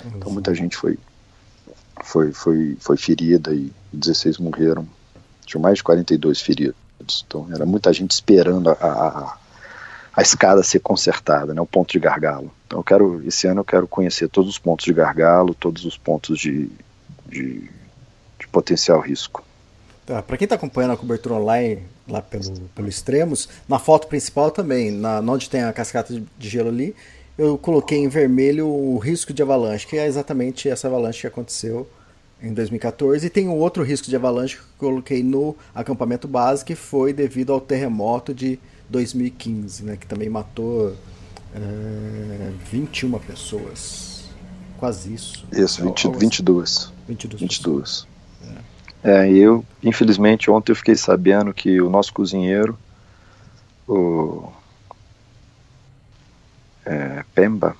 Então 0.04 0.32
muita 0.32 0.52
gente 0.54 0.76
foi, 0.76 0.98
foi, 2.02 2.32
foi, 2.32 2.76
foi 2.80 2.96
ferida 2.96 3.54
e 3.54 3.72
16 3.92 4.38
morreram. 4.38 4.88
Tinha 5.48 5.60
mais 5.60 5.78
de 5.78 5.82
42 5.82 6.42
feridos. 6.42 7.24
Então 7.26 7.48
era 7.52 7.64
muita 7.64 7.90
gente 7.92 8.10
esperando 8.10 8.68
a, 8.68 8.74
a, 8.74 9.38
a 10.14 10.22
escada 10.22 10.62
ser 10.62 10.80
consertada, 10.80 11.54
né, 11.54 11.60
o 11.60 11.66
ponto 11.66 11.90
de 11.90 11.98
gargalo. 11.98 12.52
Então 12.66 12.78
eu 12.80 12.84
quero, 12.84 13.22
esse 13.26 13.46
ano 13.46 13.60
eu 13.60 13.64
quero 13.64 13.88
conhecer 13.88 14.28
todos 14.28 14.50
os 14.50 14.58
pontos 14.58 14.84
de 14.84 14.92
gargalo, 14.92 15.54
todos 15.54 15.86
os 15.86 15.96
pontos 15.96 16.38
de, 16.38 16.70
de, 17.26 17.70
de 18.38 18.48
potencial 18.52 19.00
risco. 19.00 19.42
Tá, 20.04 20.22
para 20.22 20.36
quem 20.36 20.44
está 20.44 20.56
acompanhando 20.56 20.92
a 20.92 20.96
cobertura 20.98 21.36
online 21.36 21.82
lá 22.06 22.20
pelo, 22.20 22.60
pelo 22.74 22.88
Extremos, 22.88 23.48
na 23.66 23.78
foto 23.78 24.06
principal 24.06 24.50
também, 24.50 24.90
na, 24.90 25.20
onde 25.20 25.48
tem 25.48 25.62
a 25.62 25.72
cascata 25.72 26.12
de, 26.12 26.48
gelo 26.48 26.68
ali, 26.68 26.94
eu 27.38 27.56
coloquei 27.56 27.98
em 27.98 28.08
vermelho 28.08 28.66
o 28.66 28.98
risco 28.98 29.32
de 29.32 29.42
avalanche, 29.42 29.86
que 29.86 29.96
é 29.96 30.06
exatamente 30.06 30.68
essa 30.68 30.88
avalanche 30.88 31.22
que 31.22 31.26
aconteceu 31.26 31.88
em 32.42 32.52
2014. 32.52 33.26
E 33.26 33.30
tem 33.30 33.48
um 33.48 33.56
outro 33.56 33.82
risco 33.82 34.08
de 34.08 34.16
avalanche 34.16 34.56
que 34.56 34.62
eu 34.62 34.90
coloquei 34.90 35.22
no 35.22 35.56
acampamento 35.74 36.28
base, 36.28 36.64
que 36.64 36.74
foi 36.74 37.12
devido 37.12 37.52
ao 37.52 37.60
terremoto 37.60 38.34
de 38.34 38.58
2015, 38.88 39.84
né, 39.84 39.96
que 39.96 40.06
também 40.06 40.28
matou 40.28 40.96
é, 41.54 42.52
21 42.70 43.18
pessoas. 43.18 44.28
Quase 44.78 45.12
isso. 45.12 45.46
Isso, 45.52 45.82
20, 45.82 46.08
22. 46.16 46.92
22. 47.08 47.40
22. 47.40 48.06
É. 49.02 49.26
é, 49.26 49.32
eu, 49.32 49.64
infelizmente, 49.82 50.50
ontem 50.50 50.70
eu 50.70 50.76
fiquei 50.76 50.94
sabendo 50.94 51.52
que 51.52 51.80
o 51.80 51.90
nosso 51.90 52.12
cozinheiro, 52.12 52.78
o 53.88 54.48
é, 56.86 57.24
Pemba, 57.34 57.76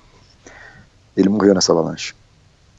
ele 1.15 1.29
morreu 1.29 1.53
nessa 1.53 1.71
avalanche. 1.71 2.13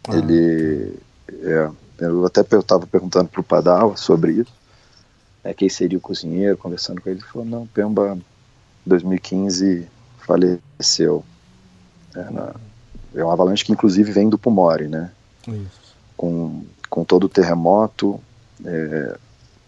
Ah. 0.06 0.16
Ele, 0.16 0.98
é, 1.42 1.70
eu 1.98 2.24
até 2.24 2.40
estava 2.40 2.86
perguntando 2.86 3.28
para 3.28 3.40
o 3.40 3.44
Padal 3.44 3.96
sobre 3.96 4.32
isso 4.32 4.60
né, 5.42 5.54
quem 5.54 5.68
seria 5.68 5.98
o 5.98 6.00
cozinheiro, 6.00 6.56
conversando 6.56 7.00
com 7.00 7.08
ele, 7.08 7.20
ele 7.20 7.26
falou, 7.26 7.46
não, 7.46 7.66
Pemba, 7.66 8.18
2015, 8.84 9.88
faleceu. 10.18 11.24
É, 12.14 12.30
na, 12.30 12.54
é 13.14 13.24
uma 13.24 13.32
avalanche 13.32 13.64
que 13.64 13.72
inclusive 13.72 14.12
vem 14.12 14.28
do 14.28 14.38
Pumori, 14.38 14.88
né? 14.88 15.10
Isso. 15.48 15.96
Com, 16.16 16.64
com 16.88 17.04
todo 17.04 17.24
o 17.24 17.28
terremoto, 17.28 18.20
é, 18.64 19.16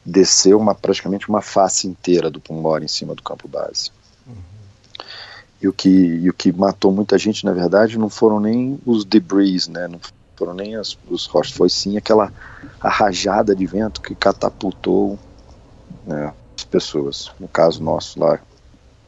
desceu 0.05 0.59
uma, 0.59 0.75
praticamente 0.75 1.29
uma 1.29 1.41
face 1.41 1.87
inteira 1.87 2.31
do 2.31 2.41
Pumori 2.41 2.85
em 2.85 2.89
cima 2.89 3.15
do 3.15 3.23
campo 3.23 3.49
base. 3.49 3.91
Uhum. 4.27 4.35
E, 5.61 5.69
o 5.69 5.73
que, 5.73 5.89
e 5.89 6.29
o 6.29 6.35
que 6.35 6.53
matou 6.53 6.93
muita 6.93 7.17
gente, 7.17 7.45
na 7.45 7.53
verdade, 7.53 7.99
não 7.99 8.09
foram 8.09 8.39
nem 8.39 8.79
os 8.85 9.05
debris, 9.05 9.69
né? 9.69 9.89
Não 9.89 10.01
foram 10.43 10.55
nem 10.55 10.77
os 10.77 11.27
rochas, 11.27 11.57
foi 11.57 11.69
sim 11.69 11.97
aquela 11.97 12.33
rajada 12.81 13.55
de 13.55 13.65
vento 13.65 14.01
que 14.01 14.13
catapultou 14.13 15.17
né, 16.05 16.33
as 16.57 16.65
pessoas. 16.65 17.31
No 17.39 17.47
caso 17.47 17.81
nosso 17.81 18.19
lá, 18.19 18.41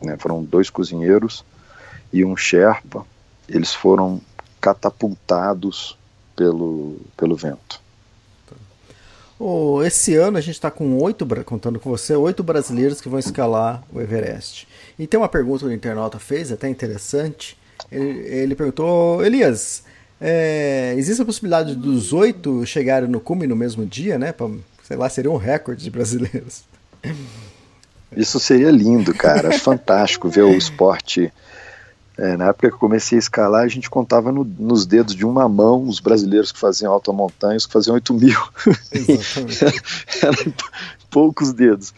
né, 0.00 0.16
foram 0.16 0.44
dois 0.44 0.70
cozinheiros 0.70 1.44
e 2.12 2.24
um 2.24 2.36
Sherpa. 2.36 3.04
Eles 3.48 3.74
foram 3.74 4.20
catapultados 4.60 5.98
pelo, 6.36 7.00
pelo 7.16 7.34
vento. 7.34 7.82
Oh, 9.36 9.82
esse 9.82 10.14
ano 10.14 10.38
a 10.38 10.40
gente 10.40 10.54
está 10.54 10.70
com 10.70 10.96
oito, 11.02 11.26
contando 11.44 11.80
com 11.80 11.90
você, 11.90 12.14
oito 12.14 12.44
brasileiros 12.44 13.00
que 13.00 13.08
vão 13.08 13.18
escalar 13.18 13.82
o 13.92 14.00
Everest. 14.00 14.68
E 14.96 15.08
tem 15.08 15.18
uma 15.18 15.28
pergunta 15.28 15.64
que 15.64 15.66
o 15.66 15.72
internauta 15.72 16.20
fez, 16.20 16.52
até 16.52 16.68
interessante. 16.68 17.58
Ele, 17.90 18.20
ele 18.20 18.54
perguntou, 18.54 19.24
Elias, 19.24 19.82
é, 20.20 20.94
existe 20.96 21.22
a 21.22 21.24
possibilidade 21.24 21.74
dos 21.74 22.12
oito 22.12 22.64
chegarem 22.64 23.08
no 23.08 23.20
cume 23.20 23.46
no 23.46 23.56
mesmo 23.56 23.84
dia, 23.84 24.18
né? 24.18 24.32
Pra, 24.32 24.48
sei 24.82 24.96
lá, 24.96 25.08
seria 25.08 25.30
um 25.30 25.36
recorde 25.36 25.82
de 25.82 25.90
brasileiros. 25.90 26.64
Isso 28.16 28.38
seria 28.38 28.70
lindo, 28.70 29.12
cara. 29.14 29.58
Fantástico 29.58 30.28
ver 30.28 30.42
o 30.42 30.54
esporte. 30.56 31.32
É, 32.16 32.36
na 32.36 32.48
época 32.50 32.68
que 32.68 32.74
eu 32.74 32.78
comecei 32.78 33.18
a 33.18 33.18
escalar, 33.18 33.64
a 33.64 33.68
gente 33.68 33.90
contava 33.90 34.30
no, 34.30 34.44
nos 34.44 34.86
dedos 34.86 35.16
de 35.16 35.26
uma 35.26 35.48
mão 35.48 35.88
os 35.88 35.98
brasileiros 35.98 36.52
que 36.52 36.58
faziam 36.58 36.92
alta 36.92 37.12
montanha, 37.12 37.56
os 37.56 37.66
que 37.66 37.72
faziam 37.72 37.94
8 37.94 38.14
mil. 38.14 38.38
Eram 40.22 40.54
poucos 41.10 41.52
dedos. 41.52 41.92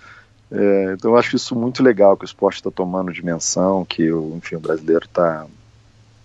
É, 0.50 0.94
então 0.94 1.10
eu 1.10 1.18
acho 1.18 1.36
isso 1.36 1.54
muito 1.54 1.82
legal 1.82 2.16
que 2.16 2.24
o 2.24 2.26
esporte 2.26 2.56
está 2.56 2.70
tomando 2.70 3.12
dimensão, 3.12 3.84
que 3.84 4.10
o, 4.10 4.34
enfim, 4.36 4.56
o 4.56 4.60
brasileiro 4.60 5.04
está 5.04 5.46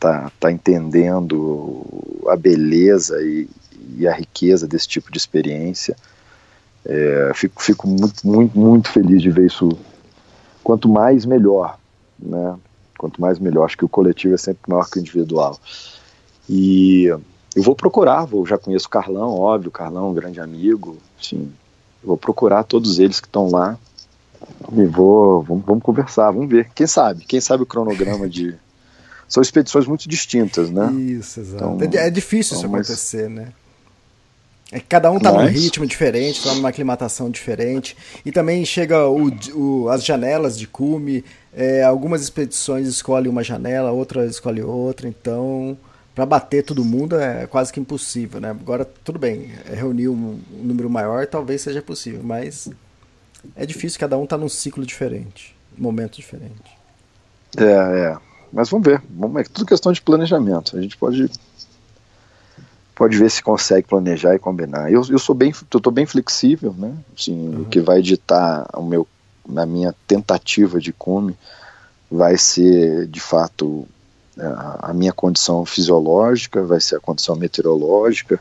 tá, 0.02 0.32
tá 0.40 0.52
entendendo 0.52 1.86
a 2.28 2.36
beleza 2.36 3.22
e, 3.22 3.48
e 3.98 4.08
a 4.08 4.14
riqueza 4.14 4.68
desse 4.68 4.88
tipo 4.88 5.12
de 5.12 5.20
experiência. 5.20 5.96
É, 6.84 7.32
fico, 7.36 7.62
fico 7.62 7.88
muito, 7.88 8.28
muito, 8.28 8.58
muito 8.58 8.90
feliz 8.90 9.22
de 9.22 9.30
ver 9.30 9.46
isso 9.46 9.70
quanto 10.64 10.90
mais 10.90 11.24
melhor, 11.24 11.78
né? 12.20 12.58
Quanto 12.98 13.22
mais 13.22 13.38
melhor. 13.38 13.66
Acho 13.66 13.78
que 13.78 13.86
o 13.86 13.90
coletivo 13.90 14.34
é 14.34 14.38
sempre 14.38 14.64
maior 14.68 14.90
que 14.90 14.98
o 14.98 15.00
individual. 15.00 15.60
E 16.50 17.06
eu 17.06 17.62
vou 17.64 17.76
procurar, 17.76 18.26
vou, 18.26 18.44
já 18.44 18.58
conheço 18.58 18.88
o 18.88 18.90
Carlão, 18.90 19.36
óbvio, 19.36 19.70
o 19.70 19.72
Carlão 19.72 20.08
é 20.08 20.10
um 20.10 20.14
grande 20.16 20.40
amigo, 20.40 20.98
sim. 21.22 21.52
vou 22.04 22.18
procurar 22.18 22.64
todos 22.64 22.98
eles 22.98 23.20
que 23.20 23.28
estão 23.28 23.52
lá 23.52 23.78
e 24.74 24.86
vou, 24.88 25.44
vamos, 25.44 25.64
vamos 25.64 25.84
conversar, 25.84 26.32
vamos 26.32 26.50
ver. 26.50 26.72
Quem 26.74 26.88
sabe? 26.88 27.24
Quem 27.24 27.40
sabe 27.40 27.62
o 27.62 27.68
cronograma 27.68 28.28
de. 28.28 28.56
São 29.32 29.42
expedições 29.42 29.88
muito 29.88 30.10
distintas, 30.10 30.70
né? 30.70 30.92
Isso, 30.92 31.40
exato. 31.40 31.78
Então, 31.82 32.02
é 32.02 32.10
difícil 32.10 32.58
então, 32.58 32.70
isso 32.70 32.92
acontecer, 32.92 33.30
mas... 33.30 33.46
né? 33.46 33.54
É 34.74 34.80
que 34.80 34.86
cada 34.88 35.10
um 35.10 35.16
está 35.16 35.32
num 35.32 35.46
ritmo 35.46 35.86
diferente, 35.86 36.40
está 36.40 36.54
numa 36.54 36.68
aclimatação 36.68 37.30
diferente. 37.30 37.96
E 38.26 38.32
também 38.32 38.66
chega 38.66 39.08
o, 39.08 39.32
o, 39.54 39.88
as 39.90 40.04
janelas 40.04 40.60
de 40.60 40.68
cume. 40.68 41.24
É, 41.54 41.82
algumas 41.82 42.22
expedições 42.22 42.90
escolhem 42.90 43.30
uma 43.30 43.42
janela, 43.42 43.92
outra 43.92 44.26
escolhe 44.26 44.62
outra. 44.62 45.08
Então, 45.08 45.78
para 46.14 46.26
bater 46.26 46.64
todo 46.66 46.84
mundo 46.84 47.18
é 47.18 47.48
quase 47.48 47.72
que 47.72 47.80
impossível, 47.80 48.42
né? 48.42 48.50
Agora, 48.50 48.84
tudo 48.84 49.18
bem, 49.18 49.50
é 49.72 49.76
reunir 49.76 50.10
um, 50.10 50.40
um 50.54 50.64
número 50.64 50.90
maior 50.90 51.26
talvez 51.26 51.62
seja 51.62 51.82
possível, 51.82 52.20
mas 52.22 52.70
é 53.56 53.66
difícil, 53.66 53.98
cada 53.98 54.18
um 54.18 54.26
está 54.26 54.38
num 54.38 54.50
ciclo 54.50 54.86
diferente, 54.86 55.56
momento 55.78 56.18
diferente. 56.18 56.78
É, 57.58 57.64
é. 57.64 58.31
Mas 58.52 58.70
vamos 58.70 58.86
ver. 58.86 59.02
Vamos, 59.10 59.42
é 59.42 59.44
tudo 59.44 59.66
questão 59.66 59.92
de 59.92 60.02
planejamento. 60.02 60.78
A 60.78 60.82
gente 60.82 60.98
pode 60.98 61.30
pode 63.02 63.18
ver 63.18 63.32
se 63.32 63.42
consegue 63.42 63.88
planejar 63.88 64.36
e 64.36 64.40
combinar. 64.40 64.92
Eu, 64.92 65.02
eu 65.10 65.18
sou 65.18 65.34
bem, 65.34 65.52
eu 65.74 65.80
tô 65.80 65.90
bem 65.90 66.06
flexível, 66.06 66.72
né? 66.78 66.94
Assim, 67.18 67.50
uhum. 67.50 67.62
o 67.62 67.66
que 67.66 67.80
vai 67.80 68.00
ditar 68.00 68.70
o 68.76 68.84
meu, 68.84 69.08
na 69.48 69.66
minha 69.66 69.96
tentativa 70.06 70.80
de 70.80 70.94
come 70.94 71.36
vai 72.12 72.38
ser 72.38 73.08
de 73.08 73.20
fato 73.20 73.88
a, 74.38 74.90
a 74.92 74.94
minha 74.94 75.12
condição 75.12 75.66
fisiológica, 75.66 76.64
vai 76.64 76.80
ser 76.80 76.98
a 76.98 77.00
condição 77.00 77.36
meteorológica. 77.36 78.40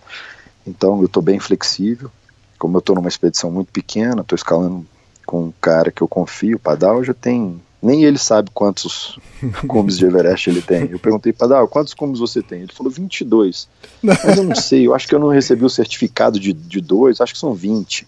Então 0.66 0.98
eu 0.98 1.06
estou 1.06 1.22
bem 1.22 1.40
flexível. 1.40 2.10
Como 2.58 2.76
eu 2.76 2.80
estou 2.80 2.94
numa 2.94 3.08
expedição 3.08 3.50
muito 3.50 3.72
pequena, 3.72 4.20
estou 4.20 4.36
escalando 4.36 4.86
com 5.24 5.44
um 5.44 5.52
cara 5.58 5.90
que 5.90 6.02
eu 6.02 6.08
confio, 6.08 6.56
o 6.56 6.60
Padal 6.60 7.02
já 7.02 7.14
tem 7.14 7.62
nem 7.82 8.04
ele 8.04 8.18
sabe 8.18 8.50
quantos 8.52 9.18
cumes 9.66 9.98
de 9.98 10.04
Everest 10.04 10.50
ele 10.50 10.62
tem. 10.62 10.90
Eu 10.90 10.98
perguntei 10.98 11.32
para 11.32 11.66
quantos 11.66 11.94
cumes 11.94 12.18
você 12.18 12.42
tem? 12.42 12.62
Ele 12.62 12.72
falou 12.72 12.92
22. 12.92 13.68
Mas 14.02 14.36
eu 14.36 14.44
não 14.44 14.54
sei, 14.56 14.86
eu 14.86 14.94
acho 14.94 15.08
que 15.08 15.14
eu 15.14 15.18
não 15.18 15.28
recebi 15.28 15.64
o 15.64 15.70
certificado 15.70 16.38
de, 16.38 16.52
de 16.52 16.80
dois, 16.80 17.20
acho 17.20 17.32
que 17.32 17.38
são 17.38 17.54
20. 17.54 18.06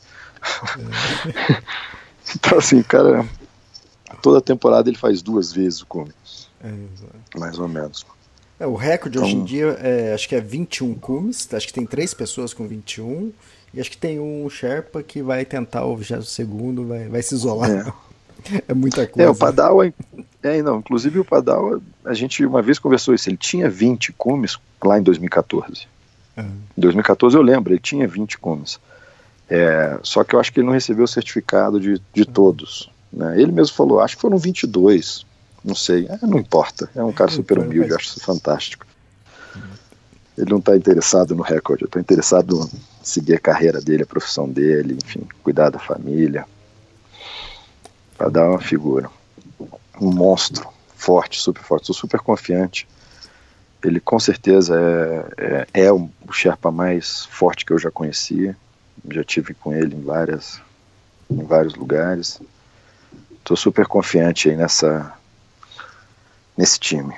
É. 1.48 1.62
então, 2.37 2.58
assim, 2.58 2.82
cara, 2.82 3.26
toda 4.20 4.40
temporada 4.40 4.88
ele 4.88 4.98
faz 4.98 5.22
duas 5.22 5.52
vezes 5.52 5.80
o 5.80 5.87
cume. 5.87 6.12
É, 6.62 7.38
mais 7.38 7.58
ou 7.58 7.68
menos. 7.68 8.04
É, 8.61 8.66
o 8.66 8.74
recorde 8.74 9.18
então, 9.18 9.28
hoje 9.28 9.37
em 9.37 9.44
dia 9.44 9.76
é, 9.80 10.12
acho 10.14 10.28
que 10.28 10.37
é 10.37 10.40
21 10.40 10.94
cumes, 10.94 11.48
acho 11.52 11.66
que 11.66 11.72
tem 11.72 11.85
três 11.85 12.14
pessoas 12.14 12.54
com 12.54 12.68
21, 12.68 13.32
e 13.74 13.80
acho 13.80 13.90
que 13.90 13.96
tem 13.96 14.20
um 14.20 14.48
Sherpa 14.48 15.02
que 15.02 15.22
vai 15.22 15.44
tentar 15.44 15.85
o 15.85 15.96
22 15.96 16.28
segundo, 16.28 16.87
vai, 16.87 17.08
vai 17.08 17.22
se 17.22 17.35
isolar. 17.35 17.70
É. 17.70 18.12
É 18.68 18.74
muita 18.74 19.07
coisa. 19.07 19.28
É, 19.28 19.31
o 19.31 19.35
Padal, 19.35 19.83
é, 19.83 19.92
é, 20.42 20.62
não, 20.62 20.78
inclusive 20.78 21.18
o 21.18 21.24
Padal, 21.24 21.81
a 22.05 22.14
gente 22.14 22.44
uma 22.44 22.62
vez 22.62 22.78
conversou 22.78 23.14
isso, 23.14 23.28
ele 23.28 23.37
tinha 23.37 23.68
20 23.68 24.12
cumes 24.12 24.59
lá 24.83 24.98
em 24.98 25.02
2014. 25.02 25.87
Uhum. 26.37 26.44
Em 26.76 26.81
2014 26.81 27.37
eu 27.37 27.42
lembro, 27.42 27.72
ele 27.72 27.81
tinha 27.81 28.07
20 28.07 28.38
cumes. 28.38 28.78
É, 29.48 29.98
só 30.02 30.24
que 30.24 30.35
eu 30.35 30.40
acho 30.40 30.52
que 30.52 30.61
ele 30.61 30.66
não 30.66 30.72
recebeu 30.72 31.05
o 31.05 31.09
certificado 31.09 31.78
de, 31.78 32.00
de 32.12 32.22
uhum. 32.22 32.33
todos. 32.33 32.90
Né? 33.12 33.40
Ele 33.40 33.52
mesmo 33.52 33.76
falou, 33.76 34.00
acho 34.00 34.16
que 34.16 34.22
foram 34.22 34.38
22, 34.38 35.26
não 35.64 35.74
sei, 35.74 36.07
é, 36.07 36.26
não 36.26 36.38
importa, 36.38 36.88
é 36.94 37.02
um 37.02 37.12
cara 37.12 37.31
super 37.31 37.59
humilde, 37.59 37.90
eu 37.90 37.96
acho 37.96 38.07
isso 38.07 38.20
fantástico. 38.20 38.87
Ele 40.37 40.50
não 40.50 40.59
está 40.59 40.74
interessado 40.74 41.35
no 41.37 41.42
recorde, 41.42 41.83
eu 41.83 41.87
estou 41.87 42.00
interessado 42.00 42.70
em 42.72 42.81
seguir 43.02 43.35
a 43.35 43.38
carreira 43.38 43.83
dele, 43.83 44.05
a 44.05 44.07
profissão 44.07 44.48
dele, 44.48 44.96
enfim, 45.05 45.26
cuidar 45.42 45.68
da 45.68 45.78
família 45.78 46.46
para 48.22 48.30
dar 48.30 48.48
uma 48.48 48.61
figura. 48.61 49.11
Um 50.00 50.12
monstro, 50.12 50.68
forte, 50.94 51.40
super 51.40 51.62
forte. 51.62 51.87
Sou 51.87 51.94
super 51.94 52.20
confiante. 52.20 52.87
Ele 53.85 53.98
com 53.98 54.20
certeza 54.20 54.78
é, 55.37 55.66
é, 55.72 55.87
é 55.87 55.92
o 55.92 56.08
Sherpa 56.30 56.70
mais 56.70 57.24
forte 57.26 57.64
que 57.64 57.72
eu 57.72 57.78
já 57.80 57.90
conheci. 57.90 58.54
Já 59.11 59.24
tive 59.24 59.54
com 59.54 59.74
ele 59.74 59.96
em 59.96 60.02
várias 60.02 60.61
em 61.28 61.42
vários 61.42 61.74
lugares. 61.74 62.40
Estou 63.32 63.56
super 63.56 63.87
confiante 63.87 64.48
aí 64.48 64.56
nessa 64.56 65.12
nesse 66.56 66.78
time. 66.78 67.16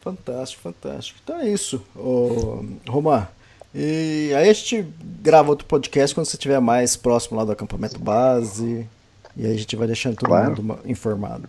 Fantástico, 0.00 0.62
fantástico. 0.62 1.18
Então 1.22 1.38
é 1.38 1.50
isso, 1.50 1.84
ô, 1.94 2.64
Romar. 2.88 3.30
E 3.74 4.32
aí 4.34 4.48
a 4.48 4.52
gente 4.54 4.90
grava 5.20 5.50
outro 5.50 5.66
podcast 5.66 6.14
quando 6.14 6.26
você 6.26 6.36
estiver 6.36 6.60
mais 6.60 6.96
próximo 6.96 7.36
lá 7.36 7.44
do 7.44 7.52
acampamento 7.52 7.98
base. 7.98 8.88
E 9.36 9.46
aí 9.46 9.54
a 9.54 9.56
gente 9.56 9.76
vai 9.76 9.86
deixando 9.86 10.16
todo 10.16 10.28
claro. 10.28 10.62
mundo 10.62 10.78
informado. 10.84 11.48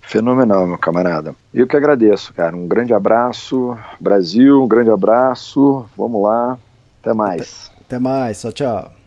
Fenomenal, 0.00 0.66
meu 0.66 0.78
camarada. 0.78 1.34
Eu 1.54 1.66
que 1.66 1.76
agradeço, 1.76 2.34
cara. 2.34 2.56
Um 2.56 2.66
grande 2.66 2.92
abraço, 2.92 3.78
Brasil, 4.00 4.62
um 4.62 4.66
grande 4.66 4.90
abraço. 4.90 5.86
Vamos 5.96 6.22
lá. 6.22 6.58
Até 7.00 7.14
mais. 7.14 7.70
Até, 7.76 7.84
até 7.84 7.98
mais. 7.98 8.40
Tchau, 8.40 8.52
tchau. 8.52 8.99